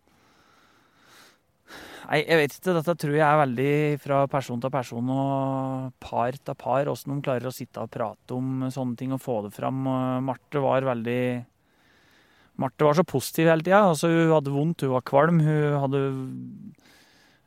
[2.12, 2.74] Nei, jeg vet ikke.
[2.76, 6.90] Dette tror jeg er veldig fra person til person og par til par.
[6.92, 9.80] Åssen de klarer å sitte og prate om sånne ting og få det fram.
[10.28, 11.24] Marte var veldig
[12.60, 13.80] Marte var så positiv hele tida.
[13.94, 16.04] Altså, hun hadde vondt, hun var kvalm, hun hadde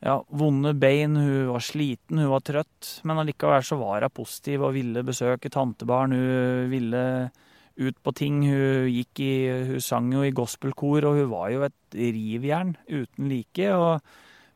[0.04, 2.96] ja, vonde bein, hun var sliten, hun var trøtt.
[3.04, 6.16] Men allikevel så var hun positiv og ville besøke tantebarn.
[6.16, 7.06] Hun ville
[7.76, 8.40] ut på ting.
[8.48, 9.32] Hun gikk i
[9.74, 13.74] Hun sang jo i gospelkor, og hun var jo et rivjern uten like.
[13.76, 14.00] og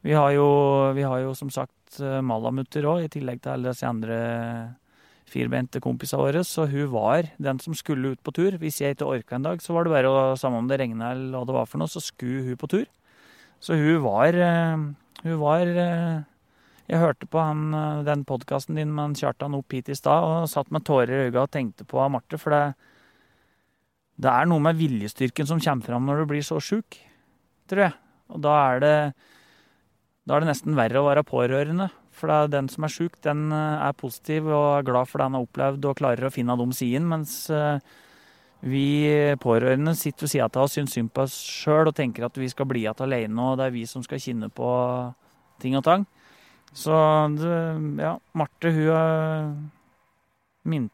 [0.06, 0.48] vi har jo,
[0.94, 4.18] vi har jo som sagt malamutter òg, i tillegg til alle disse andre
[5.28, 6.44] firbente kompisene våre.
[6.46, 8.56] Så hun var den som skulle ut på tur.
[8.60, 11.12] Hvis jeg ikke orka en dag, så var det bare å, samme om det regna
[11.14, 12.88] eller hva det var for noe, så skulle hun på tur.
[13.60, 14.36] Så hun var
[15.18, 17.72] Hun var Jeg hørte på han,
[18.06, 21.42] den podkasten din med Kjartan opp hit i stad og satt med tårer i øynene
[21.42, 22.76] og tenkte på Marte, for det,
[24.16, 26.96] det er noe med viljestyrken som kommer fram når du blir så sjuk,
[27.68, 27.94] tror jeg.
[28.32, 28.94] Og da er det
[30.28, 31.88] da er det nesten verre å være pårørende.
[32.12, 35.28] For det er den som er sjuk, den er positiv og er glad for det
[35.28, 37.08] han har opplevd og klarer å finne de sidene.
[37.14, 37.32] Mens
[38.60, 39.06] vi
[39.40, 42.50] pårørende sitter ved sida av oss, syns synd på oss sjøl og tenker at vi
[42.50, 44.68] skal bli igjen alene, og det er vi som skal kjenne på
[45.62, 46.04] ting og tang.
[46.76, 49.70] Så ja, Marte, hun
[50.68, 50.92] mint,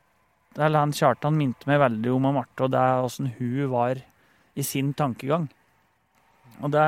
[0.54, 3.98] Eller han Kjartan minte meg veldig om Marte, og det åssen hun var
[4.54, 5.48] i sin tankegang.
[6.60, 6.84] Og det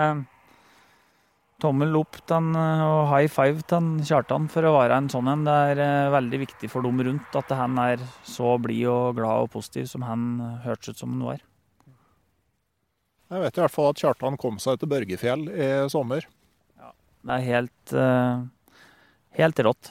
[1.62, 5.44] tommel opp den, og high five til Kjartan for å være en sånn en.
[5.46, 9.46] Det er eh, veldig viktig for dem rundt at han er så blid og glad
[9.46, 10.26] og positiv som han
[10.66, 11.44] hørtes ut som han var.
[13.32, 16.28] Jeg vet i hvert fall at Kjartan kom seg til Børgefjell i sommer.
[16.78, 16.92] Ja,
[17.26, 18.44] det er helt, uh,
[19.40, 19.90] helt rått.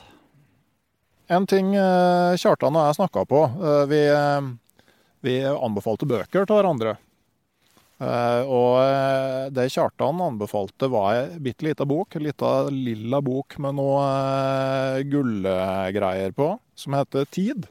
[1.27, 3.41] En ting uh, Kjartan og jeg snakka på.
[3.91, 3.99] Vi,
[5.25, 6.95] vi anbefalte bøker til hverandre.
[7.95, 12.17] Uh, og det Kjartan anbefalte, var ei bitte lita bok.
[12.17, 17.69] En lita lilla bok med noe uh, gullgreier på, som heter Tid.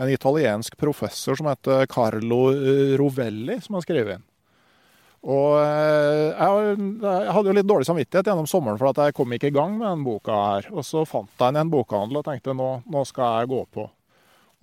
[0.00, 2.44] En italiensk professor som heter Carlo
[2.96, 4.26] Rovelli, som har skrevet inn.
[5.20, 9.52] Og jeg, hadde jo litt dårlig samvittighet gjennom sommeren for at jeg kom ikke i
[9.52, 10.70] gang med den boka her.
[10.72, 13.60] Og så fant jeg den i en bokhandel og tenkte nå, nå skal jeg gå
[13.74, 13.84] på.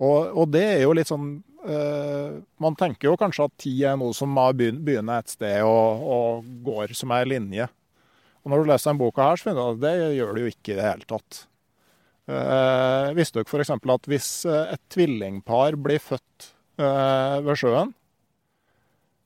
[0.02, 4.14] Og, og det er jo litt sånn man tenker jo kanskje at tid er noe
[4.14, 7.66] som begynner et sted og, og går som ei linje.
[8.44, 10.52] Og når du leser denne boka her, så finner du at det gjør det jo
[10.52, 11.40] ikke i det hele tatt.
[12.28, 13.72] Uh, visste dere f.eks.
[13.74, 16.50] at hvis et tvillingpar blir født
[16.80, 17.92] uh, ved sjøen,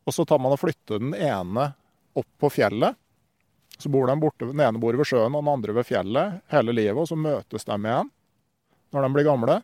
[0.03, 1.69] og så tar man og flytter den ene
[2.19, 2.99] opp på fjellet,
[3.79, 6.75] så bor den borte, den ene bor ved sjøen og den andre ved fjellet hele
[6.75, 8.11] livet, og så møtes de igjen
[8.93, 9.61] når de blir gamle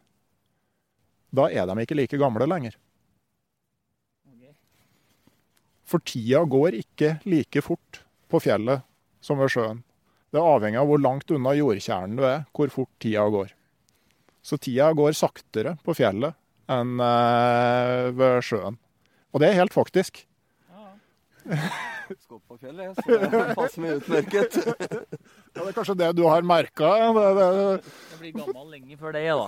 [1.35, 2.77] da er de ikke like gamle lenger.
[5.89, 8.85] For tida går ikke like fort på fjellet
[9.25, 9.83] som ved sjøen.
[10.29, 13.55] Det er avhengig av hvor langt unna jordkjernen du er, hvor fort tida går.
[14.45, 16.37] Så tida går saktere på fjellet
[16.69, 18.77] enn eh, ved sjøen.
[19.33, 20.27] Og det er helt faktisk.
[20.69, 20.93] Ja.
[22.17, 24.55] Skal på fjellet, så det passer meg utmerket.
[24.65, 26.89] ja, det er kanskje det du har merka?
[27.13, 27.49] Det, det...
[28.15, 29.47] Jeg blir gammel lenge før det, da.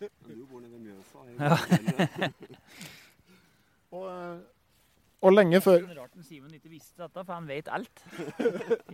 [0.00, 1.18] Du bor nede ved Mjøsa.
[3.90, 4.06] Og,
[5.18, 8.04] og, lenge før Det er rart Simen ikke visste dette, for han vet alt.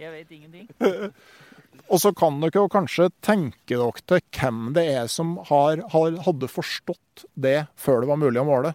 [0.01, 0.71] Jeg vet ingenting.
[1.93, 6.17] og så kan dere jo kanskje tenke dere til hvem det er som har, har,
[6.25, 8.73] hadde forstått det før det var mulig å måle.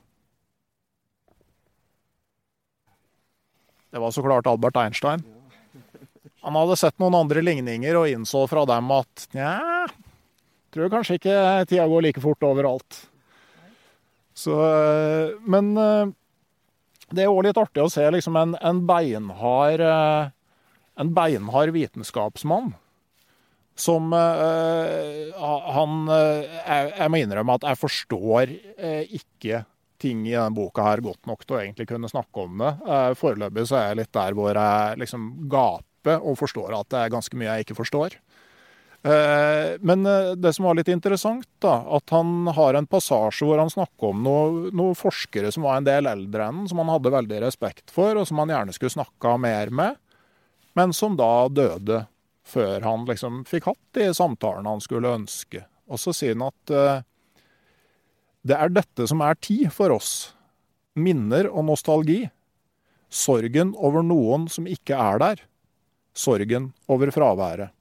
[3.92, 5.24] Det var så klart Albert Einstein.
[6.42, 9.86] Han hadde sett noen andre ligninger og innså fra dem at nja,
[10.74, 11.36] tror kanskje ikke
[11.70, 13.02] tida går like fort overalt.
[14.34, 14.56] Så,
[15.44, 15.74] men
[17.12, 19.84] det er òg litt artig å se liksom en, en, beinhard,
[20.96, 22.72] en beinhard vitenskapsmann
[23.82, 28.52] som Han jeg, jeg må innrømme at jeg forstår
[29.20, 29.64] ikke
[30.02, 32.74] ting i denne boka her godt nok til å egentlig kunne snakke om det.
[33.20, 37.14] Foreløpig så er jeg litt der hvor jeg liksom gaper og forstår at det er
[37.14, 38.18] ganske mye jeg ikke forstår.
[39.04, 43.58] Eh, Men eh, det som var litt interessant, da, at han har en passasje hvor
[43.58, 47.14] han snakker om noen noe forskere som var en del eldre enn som han hadde
[47.14, 49.98] veldig respekt for, og som han gjerne skulle snakka mer med,
[50.78, 52.06] men som da døde
[52.48, 55.66] før han liksom fikk hatt de samtalene han skulle ønske.
[55.92, 57.04] Og så sier han at eh,
[58.42, 60.34] det er dette som er tid for oss.
[60.98, 62.24] Minner og nostalgi.
[63.12, 65.44] Sorgen over noen som ikke er der.
[66.18, 67.72] Sorgen over fraværet.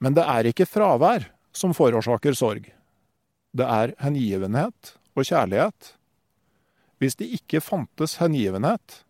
[0.00, 2.68] Men det er ikke fravær som forårsaker sorg.
[3.52, 5.94] Det er hengivenhet og kjærlighet.
[7.00, 9.02] Hvis det ikke fantes hengivenhet,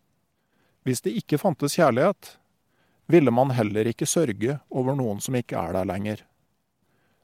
[0.87, 2.37] hvis det ikke fantes kjærlighet,
[3.11, 6.23] ville man heller ikke sørge over noen som ikke er der lenger.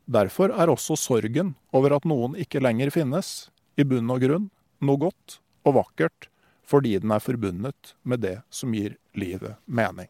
[0.08, 4.46] Derfor er også sorgen over at noen ikke lenger finnes, i bunn og grunn
[4.80, 6.30] noe godt og vakkert,
[6.68, 10.08] fordi den er forbundet med det som gir livet mening.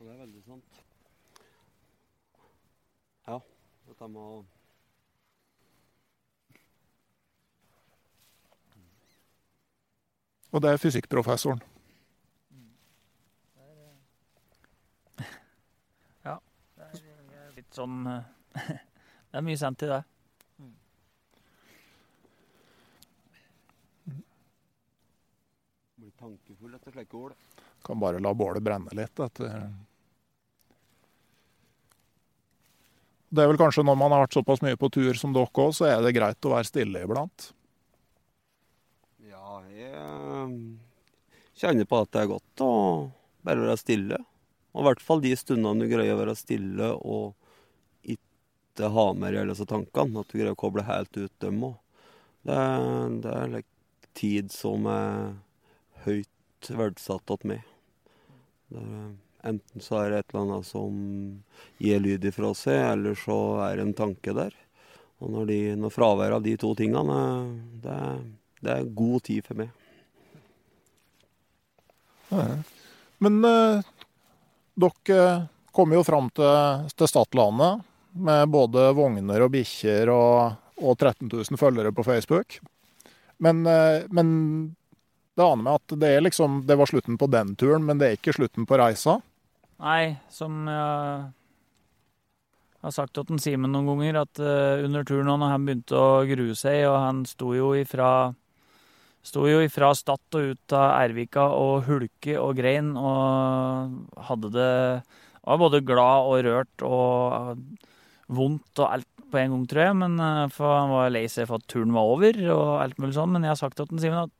[0.00, 0.82] Det er veldig sant.
[3.28, 3.40] Ja,
[3.88, 4.44] dette med å
[10.54, 11.58] Og det er fysikkprofessoren.
[17.74, 18.26] Sånn eh,
[19.30, 20.02] Det er mye sendt i det.
[25.98, 27.34] Blir tankefull etter slike ord.
[27.82, 29.18] Kan bare la bålet brenne litt.
[29.18, 29.66] Etter.
[33.34, 35.74] Det er vel kanskje når man har vært såpass mye på tur som dere òg,
[35.74, 37.50] så er det greit å være stille iblant.
[39.26, 40.58] Ja, jeg eh,
[41.58, 42.74] kjenner på at det er godt å
[43.42, 44.22] bare være stille.
[44.74, 47.34] Og i hvert fall de stundene du greier å være stille og
[48.74, 50.20] ikke ha med alle disse tankene.
[50.20, 51.76] At du greier å koble helt ut dem òg.
[52.44, 52.56] Det,
[53.24, 55.36] det er like tid som er
[56.04, 57.62] høyt verdsatt av meg.
[59.44, 60.92] Enten så er det et eller annet som
[61.78, 64.54] gir lyd ifra seg, eller så er det en tanke der.
[65.22, 67.18] Og når, de, når fraværet av de to tingene,
[67.84, 67.98] det,
[68.64, 69.72] det er god tid for meg.
[73.22, 73.90] Men eh,
[74.74, 75.26] dere
[75.74, 77.84] kom jo fram til, til Stadlandet
[78.14, 82.58] med både vogner og bikkjer og, og 13 000 følgere på Facebook.
[83.42, 84.28] Men, eh, men
[85.34, 88.18] det aner meg at det, liksom, det var slutten på den turen, men det er
[88.18, 89.18] ikke slutten på reisa.
[89.82, 90.68] Nei, som
[92.84, 96.24] jeg har sagt til Simen noen ganger, at eh, under turen når han begynte å
[96.28, 98.34] grue seg, og han sto jo ifra
[99.24, 103.94] Sto jo ifra Stad og ut av Ervika og hulke og grein og
[104.28, 104.74] hadde det
[105.48, 107.62] Var både glad og rørt og
[108.32, 109.96] vondt og alt på en gang, tror jeg.
[110.00, 113.16] Men eh, for han var lei seg for at turen var over og alt mulig
[113.16, 113.32] sånn.
[113.34, 114.34] Men jeg har sagt til Simen at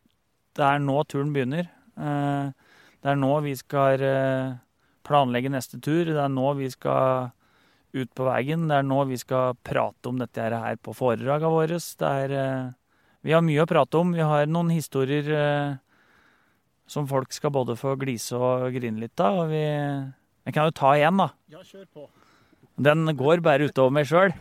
[0.54, 1.68] det er nå turen begynner.
[1.98, 2.52] Eh,
[3.04, 4.54] Det er nå vi skal eh,
[5.04, 6.06] planlegge neste tur.
[6.08, 7.32] Det er nå vi skal
[7.94, 8.68] ut på veien.
[8.70, 11.76] Det er nå vi skal prate om dette her på foredragene våre.
[11.76, 12.74] Det er
[13.24, 14.12] Vi har mye å prate om.
[14.12, 15.78] Vi har noen historier
[16.86, 19.44] som folk skal både få glise og grine litt av.
[19.44, 19.62] Og vi
[20.44, 21.30] Jeg kan jo ta igjen, da.
[21.48, 22.08] Ja, kjør på.
[22.74, 24.32] Den går bare utover meg sjøl.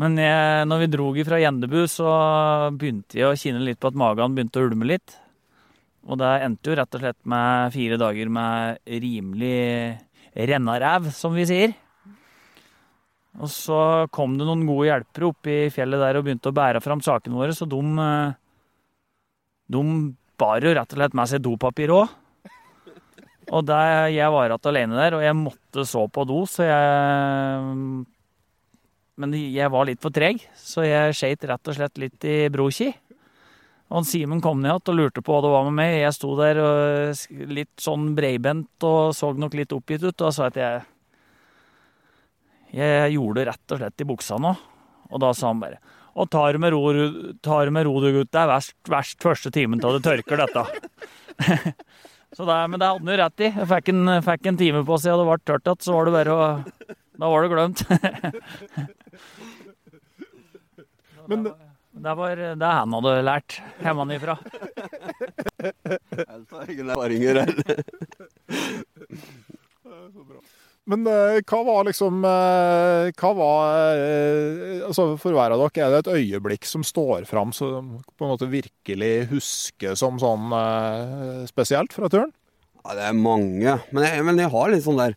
[0.00, 2.08] Men jeg, når vi drog fra Gjendebu, så
[2.76, 5.16] begynte jeg å kjenne litt på at magen begynte å ulme litt.
[6.04, 9.62] Og det endte jo rett og slett med fire dager med rimelig
[10.34, 11.72] rennaræv, som vi sier.
[13.40, 13.78] Og så
[14.14, 17.38] kom det noen gode hjelpere opp i fjellet der og begynte å bære fram sakene
[17.38, 17.80] våre, så de,
[19.74, 19.86] de
[20.38, 22.12] bar jo rett og slett med seg dopapir òg.
[23.52, 28.04] Og der, jeg var igjen alene der, og jeg måtte så på do, så jeg
[29.20, 32.88] Men jeg var litt for treg, så jeg skeit rett og slett litt i broki.
[33.94, 35.92] Og Simen kom ned igjen og lurte på hva det var med meg.
[36.00, 36.58] Jeg sto der
[37.46, 40.82] litt sånn breibent og så nok litt oppgitt ut, og sa at jeg
[42.74, 44.50] Jeg gjorde det rett og slett i buksa nå.
[45.12, 45.78] Og da sa han bare
[46.18, 48.32] Og tar det med ro du gutt.
[48.32, 50.64] Det er verst, verst første timen til det tørker, dette.
[52.34, 53.48] så det, men det hadde han jo rett i.
[53.52, 56.02] Jeg fikk en, fikk en time på seg, og det ble tørt igjen, så var
[56.08, 56.38] det bare å
[57.14, 57.78] Da var det glemt.
[61.30, 61.46] Men
[61.94, 64.34] Det var det han hadde lært hjemmefra.
[66.26, 67.52] Altså, egen erfaringer her.
[70.90, 75.94] Men eh, hva var liksom eh, Hva var eh, altså For hver av dere, er
[75.94, 80.52] det et øyeblikk som står fram som på en måte virkelig husker som sånn
[81.48, 82.34] spesielt fra turen?
[82.84, 83.78] Ja, det er mange.
[83.96, 85.16] Men jeg, men jeg har litt sånn der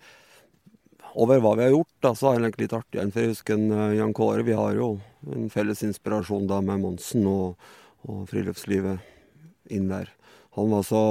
[1.19, 3.11] Over hva vi har gjort, da, så har jeg litt artig igjen.
[3.11, 4.45] For jeg husker en, Jan Kåre.
[4.45, 4.91] Vi har jo
[5.33, 7.57] en felles inspirasjon da med Monsen og,
[8.05, 10.11] og friluftslivet inn der.
[10.57, 11.01] Han var så,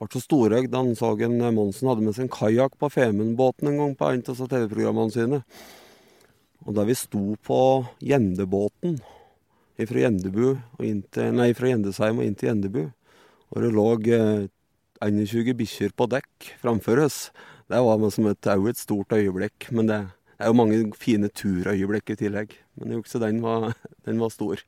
[0.00, 0.74] ble så storøgd.
[0.74, 4.24] Han så en Monsen hadde med seg en kajakk på Femundbåten en gang på en
[4.26, 5.42] av TV-programmene sine.
[6.66, 7.60] Og da vi sto på
[8.02, 8.98] Gjendebåten
[9.82, 12.82] fra Gjendebu og inn til, nei, fra Gjendesheim og inn til Gjendebu,
[13.52, 14.44] og det lå eh,
[15.02, 17.22] 21 bikkjer på dekk framfor oss,
[17.70, 19.70] det var som et, et stort øyeblikk.
[19.74, 19.98] Men det,
[20.36, 22.54] det er jo mange fine turøyeblikk i tillegg.
[22.78, 23.72] Men jo, den var,
[24.06, 24.62] den var stor.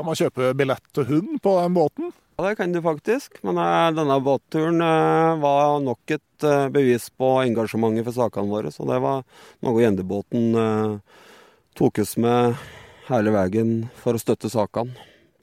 [0.00, 2.06] Kan man kjøpe billett til hund på den båten?
[2.38, 3.34] Ja, det kan du faktisk.
[3.44, 8.70] Men uh, denne båtturen uh, var nok et uh, bevis på engasjementet for sakene våre.
[8.72, 9.26] Så det var
[9.60, 10.54] noe Gjendebåten
[11.76, 12.56] tok oss med
[13.10, 14.96] hele veien for å støtte sakene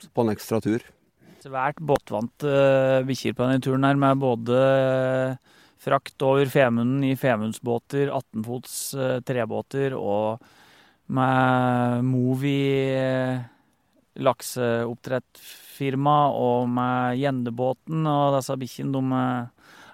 [0.09, 0.81] på en ekstra tur.
[1.45, 2.53] Svært båtvante
[3.05, 4.61] bikkjer på denne turen her, med både
[5.85, 8.73] frakt over Femunden i Femundsbåter, 18-fots
[9.29, 10.41] trebåter og
[11.13, 12.57] med Movi
[14.23, 19.01] lakseoppdrettfirma og med Gjendebåten og disse bikkjene, de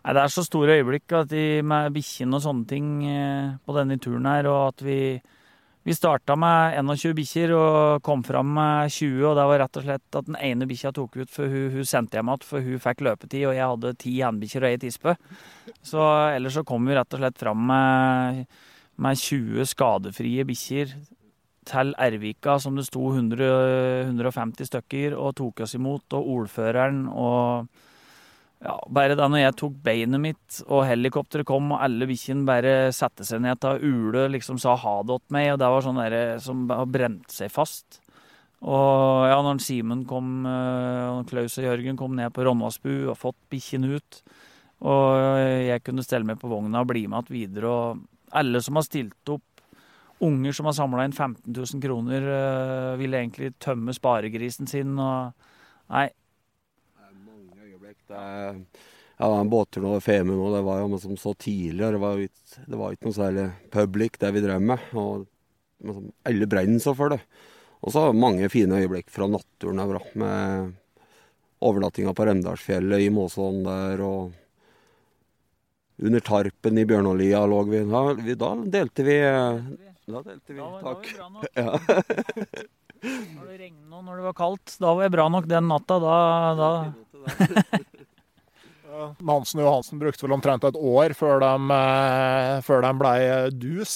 [0.03, 3.71] Nei, det er så store øyeblikk at de, med bikkjene og sånne ting eh, på
[3.77, 4.97] denne turen her, og at vi
[5.83, 9.83] vi starta med 21 bikkjer og kom fram med 20, og det var rett og
[9.83, 12.83] slett at den ene bikkja tok ut, for hun, hun sendte hjem igjen, for hun
[12.85, 15.15] fikk løpetid, og jeg hadde ti hannbikkjer og ei tispe.
[15.83, 16.05] Så
[16.37, 18.45] ellers så kom vi rett og slett fram med,
[18.95, 20.95] med 20 skadefrie bikkjer
[21.67, 23.47] til Ervika, som det sto 100,
[24.09, 26.05] 150 stykker, og tok oss imot.
[26.17, 27.67] Og ordføreren og
[28.63, 32.75] ja, Bare da når jeg tok beinet mitt, og helikopteret kom, og alle bikkjene bare
[32.95, 35.99] satte seg ned til Ule liksom sa ha det til meg, og det var sånn
[35.99, 37.99] der, som brente seg fast.
[38.63, 43.39] Og ja, når Simen kom, og Klaus og Jørgen kom ned på Ronnasbu og fått
[43.51, 44.21] bikkjene ut,
[44.87, 45.11] og
[45.67, 48.87] jeg kunne stelle meg på vogna og bli med igjen videre, og alle som har
[48.87, 49.52] stilt opp
[50.23, 54.97] unger som har samla inn 15 000 kroner, uh, ville egentlig tømme sparegrisen sin.
[54.99, 55.33] og
[55.93, 56.07] Nei.
[56.09, 57.99] Det er mange øyeblikk.
[58.09, 58.59] Det er,
[59.19, 61.97] ja, den båtturen over Femund nå, det var jo som så tidligere.
[61.97, 64.87] Det var jo ikke, det var ikke noe særlig public, det vi drev med.
[64.93, 65.25] og
[65.83, 67.23] liksom, Alle brenner så for det.
[67.83, 70.71] Og så mange fine øyeblikk fra naturen der, med
[71.63, 74.01] overnattinga på Remdalsfjellet i Måsån der.
[74.01, 74.31] og
[76.03, 77.83] under tarpen i Bjørnålia lå vi.
[77.87, 78.35] Da, vi.
[78.35, 79.17] da delte vi
[80.07, 80.59] da telte vi.
[80.59, 80.83] Da, Takk.
[80.83, 81.45] Da var det bra nok.
[83.03, 83.09] Ja.
[83.35, 85.97] når det regnet og når det var kaldt, da var jeg bra nok den natta.
[85.99, 86.17] Da,
[86.59, 86.69] da.
[89.25, 93.13] Nansen og Johansen brukte vel omtrent et år før de, eh, før de ble
[93.57, 93.93] dus,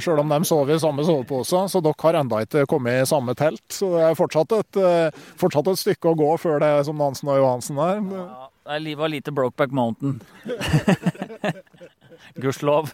[0.00, 1.64] selv om de sov i samme sovepose.
[1.68, 3.66] Så dere har enda ikke kommet i samme telt.
[3.68, 6.96] Så det er fortsatt et, eh, fortsatt et stykke å gå før det er som
[6.96, 8.00] Nansen og Johansen er.
[8.00, 10.20] Ja, det var lite Brokeback Mountain.
[12.40, 12.92] Gudskjelov.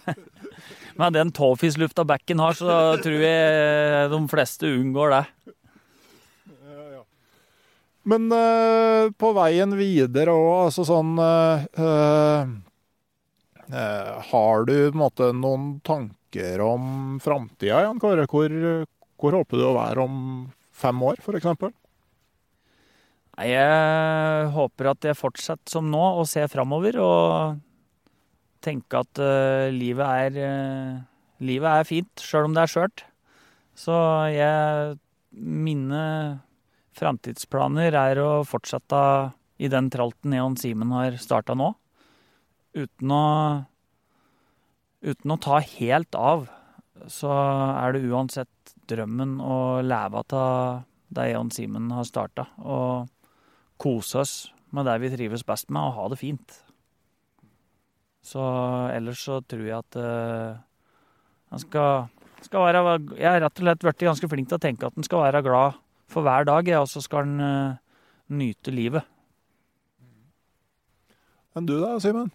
[0.97, 5.25] Med den tåfislufta bekken har, så tror jeg de fleste unngår det.
[8.07, 12.47] Men uh, på veien videre òg, altså sånn uh, uh,
[14.31, 18.29] Har du måte noen tanker om framtida, Jan Kåre?
[18.31, 18.55] Hvor,
[19.19, 20.21] hvor, håper du å være om
[20.71, 21.75] fem år, f.eks.?
[23.43, 26.97] Jeg håper at jeg fortsetter som nå og ser framover.
[27.03, 27.59] Og
[28.65, 33.07] tenke at uh, livet, er, uh, livet er fint, sjøl om det er skjørt.
[33.77, 33.97] Så
[34.33, 34.97] jeg
[35.37, 36.03] Mine
[36.97, 39.01] framtidsplaner er å fortsette
[39.61, 41.75] i den tralten Neon Simen har starta nå.
[42.77, 43.25] Uten å
[45.07, 46.47] Uten å ta helt av,
[47.13, 52.49] så er det uansett drømmen å leve av det Eon Simen har starta.
[52.59, 53.07] Og
[53.79, 54.35] kose oss
[54.75, 56.57] med det vi trives best med, og ha det fint.
[58.27, 58.43] Så
[58.91, 60.59] ellers så tror jeg at uh,
[61.53, 62.09] han skal,
[62.43, 65.07] skal, være Jeg har rett og slett blitt ganske flink til å tenke at han
[65.07, 65.79] skal være glad
[66.11, 67.79] for hver dag, og så skal han uh,
[68.35, 69.07] nyte livet.
[71.55, 72.33] Men du da, Simen?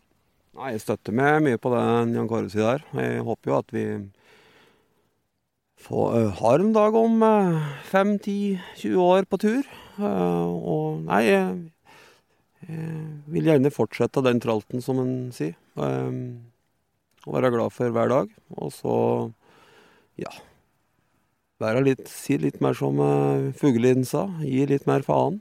[0.58, 1.84] Nei, Jeg støtter meg mye på det
[2.16, 2.88] Jan Kåre sier der.
[2.98, 3.86] Jeg håper jo at vi
[5.84, 7.20] får, uh, har en dag om
[7.92, 9.68] 5-10-20 år på tur.
[10.00, 11.26] og nei,
[12.68, 15.56] jeg vil gjerne fortsette den tralten, som en sier.
[15.76, 16.52] Um,
[17.26, 18.32] og være glad for hver dag.
[18.58, 18.96] Og så,
[20.22, 20.32] ja
[21.62, 24.26] Være litt, si litt mer som uh, Fugleliden sa.
[24.42, 25.38] Gi litt mer faen.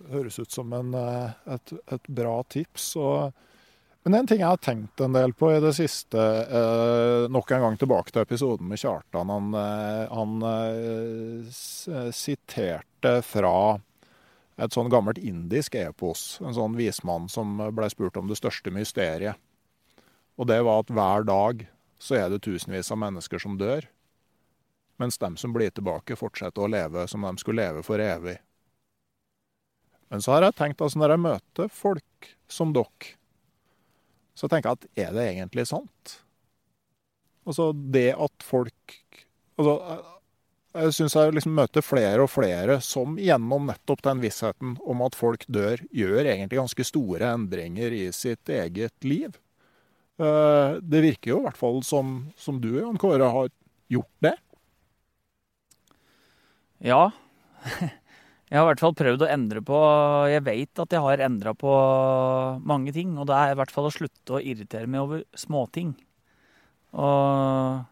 [0.00, 2.86] Det høres ut som en, eh, et, et, bra tips.
[2.96, 3.34] Og,
[4.06, 7.66] men en ting jeg har tenkt en del på i det siste, eh, nok en
[7.66, 9.28] gang tilbake til episoden med Kjartan.
[9.28, 13.54] Han, eh, han eh, siterte fra
[14.60, 16.38] et sånn gammelt indisk epos.
[16.44, 19.40] En sånn vismann som ble spurt om det største mysteriet.
[20.40, 21.64] Og det var at hver dag
[22.00, 23.88] så er det tusenvis av mennesker som dør.
[25.00, 28.36] Mens dem som blir tilbake, fortsetter å leve som de skulle leve for evig.
[30.10, 33.14] Men så har jeg tenkt altså når jeg møter folk som dere,
[34.34, 36.16] så tenker jeg at er det egentlig sant?
[37.48, 38.96] Altså det at folk
[39.60, 39.74] Altså
[40.70, 45.16] jeg syns jeg liksom møter flere og flere som gjennom nettopp den vissheten om at
[45.18, 49.34] folk dør, gjør egentlig ganske store endringer i sitt eget liv.
[50.20, 53.50] Eh, det virker jo i hvert fall som, som du, Jan Kåre, har
[53.90, 54.36] gjort det.
[56.86, 57.08] Ja.
[58.50, 59.76] Jeg har i hvert fall prøvd å endre på
[60.26, 61.70] Jeg vet at jeg har endra på
[62.66, 63.12] mange ting.
[63.14, 65.92] Og det er i hvert fall å slutte å irritere meg over småting.
[66.98, 67.84] Og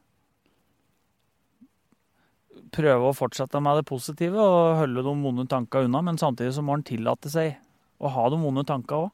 [2.74, 6.04] prøve å fortsette med det positive og holde de vonde tankene unna.
[6.10, 7.56] Men samtidig så må en tillate seg
[7.98, 9.12] å ha de vonde tankene òg.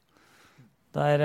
[0.95, 1.23] Det er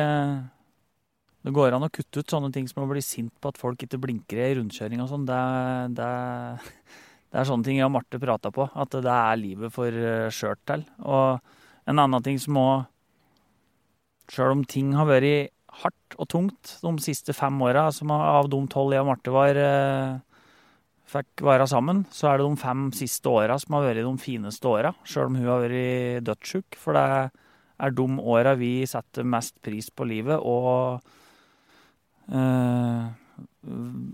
[1.41, 3.81] det går an å kutte ut sånne ting som å bli sint på at folk
[3.81, 5.25] ikke blinker i rundkjøring og sånn.
[5.29, 5.41] Det,
[5.97, 6.09] det,
[7.31, 10.29] det, er sånne ting jeg og Marte prata på, at det er livet for eh,
[10.35, 10.85] skjørt til.
[11.01, 11.41] Og
[11.89, 12.89] en annen ting som òg
[14.31, 15.51] Sjøl om ting har vært
[15.81, 19.59] hardt og tungt de siste fem åra, som av de tolv jeg og Marte var
[19.59, 20.21] eh,
[21.11, 24.69] fikk være sammen, så er det de fem siste åra som har vært de fineste
[24.71, 26.79] åra, sjøl om hun har vært dødssjuk.
[26.79, 27.07] For det
[27.81, 31.01] er de åra vi setter mest pris på livet, og
[32.31, 33.03] øh,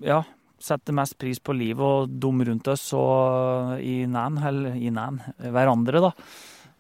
[0.07, 0.21] ja,
[0.63, 5.21] setter mest pris på livet og dum rundt oss og i næn, eller i næn,
[5.43, 6.13] hverandre, da.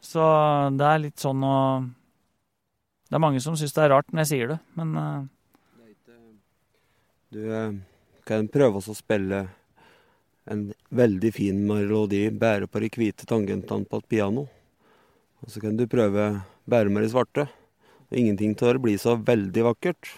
[0.00, 0.22] Så
[0.76, 1.56] det er litt sånn å
[3.06, 5.24] Det er mange som syns det er rart når jeg sier det, men øh.
[7.34, 7.74] Du uh,
[8.26, 9.40] kan prøve å spille
[10.50, 14.46] en veldig fin melodi, bære på de hvite tangentene på et piano.
[15.42, 16.28] Og så kan du prøve
[16.66, 17.48] bære med de svarte.
[18.14, 20.14] Ingenting av det bli så veldig vakkert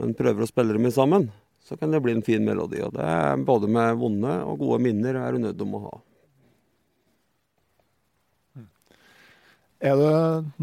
[0.00, 1.30] men prøver å spille dem sammen,
[1.64, 2.82] så kan det bli en fin melodi.
[2.84, 5.94] Og det er både med vonde og gode minner er du nødt til å ha.
[9.86, 10.12] Er det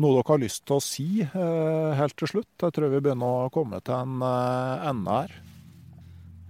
[0.02, 2.50] noe dere har lyst til å si eh, helt til slutt?
[2.64, 5.36] Jeg tror vi begynner å komme til en eh, ende her.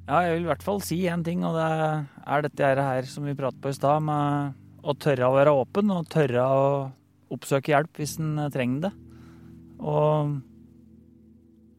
[0.04, 3.24] Ja, jeg vil i hvert fall si én ting, og det er dette her som
[3.24, 6.66] vi pratet på i stad, med å tørre å være åpen og tørre å
[7.32, 8.92] oppsøke hjelp hvis en trenger det.
[9.80, 10.34] Og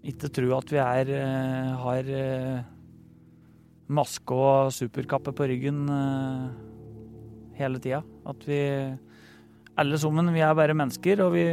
[0.09, 2.65] ikke tro at vi er, eh, har eh,
[3.93, 6.49] maske og superkappe på ryggen eh,
[7.61, 8.01] hele tida.
[8.25, 8.61] At vi
[9.77, 11.45] alle sammen, vi er bare mennesker, og vi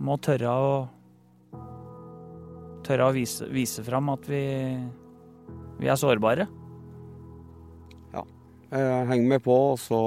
[0.00, 0.76] må tørre å
[2.86, 4.44] Tørre å vise, vise fram at vi,
[5.80, 6.46] vi er sårbare.
[8.14, 8.22] Ja.
[8.70, 10.00] Jeg henger med på, og så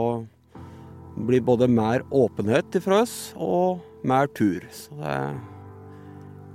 [1.19, 4.63] blir både mer åpenhet fra oss og mer tur.
[4.71, 5.15] Så det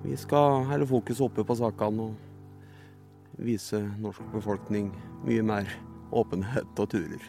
[0.05, 4.91] vi skal holde fokuset oppe på sakene og vise norsk befolkning
[5.25, 5.71] mye mer
[6.13, 7.25] åpenhet og turer.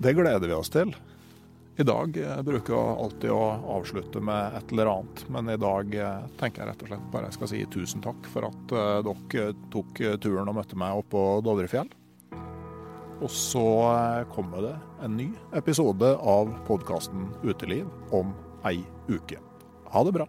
[0.00, 0.94] Det gleder vi oss til.
[1.78, 3.42] I dag jeg bruker jeg alltid å
[3.76, 7.28] avslutte med et eller annet, men i dag eh, tenker jeg rett og slett bare
[7.28, 11.14] jeg skal si tusen takk for at uh, dere tok turen og møtte meg oppe
[11.14, 11.92] på Dovrefjell.
[13.18, 13.64] Og så
[14.34, 14.74] kommer det
[15.06, 18.34] en ny episode av podkasten Uteliv om
[18.66, 19.38] ei uke.
[19.94, 20.28] Ha det bra.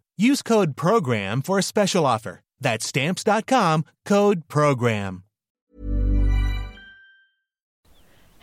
[0.21, 2.43] Use code PROGRAM for a special offer.
[2.59, 5.23] That's stamps.com, code PROGRAM.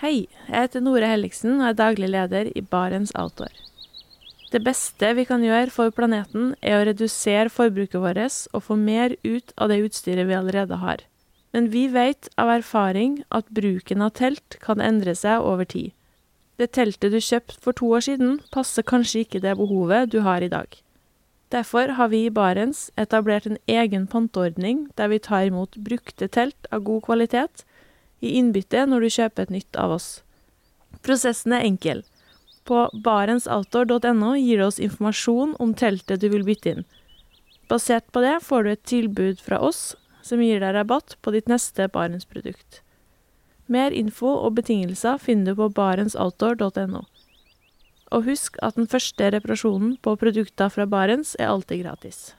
[0.03, 3.55] Hei, jeg heter Nore Helligsen og er daglig leder i Barents Outdoor.
[4.51, 9.15] Det beste vi kan gjøre for planeten, er å redusere forbruket vårt og få mer
[9.23, 11.07] ut av det utstyret vi allerede har.
[11.55, 15.95] Men vi vet av erfaring at bruken av telt kan endre seg over tid.
[16.59, 20.43] Det teltet du kjøpte for to år siden, passer kanskje ikke det behovet du har
[20.43, 20.83] i dag.
[21.49, 26.69] Derfor har vi i Barents etablert en egen panteordning der vi tar imot brukte telt
[26.71, 27.65] av god kvalitet
[28.21, 30.09] i innbytte når du kjøper et nytt av oss.
[31.07, 32.03] Prosessen er enkel.
[32.69, 36.85] På barentsoutdoor.no gir du oss informasjon om teltet du vil bytte inn.
[37.69, 39.95] Basert på det får du et tilbud fra oss
[40.25, 42.83] som gir deg rabatt på ditt neste Barentsprodukt.
[43.69, 47.07] Mer info og betingelser finner du på barentsoutdoor.no.
[48.15, 52.38] Og husk at den første reparasjonen på produkter fra Barents er alltid gratis.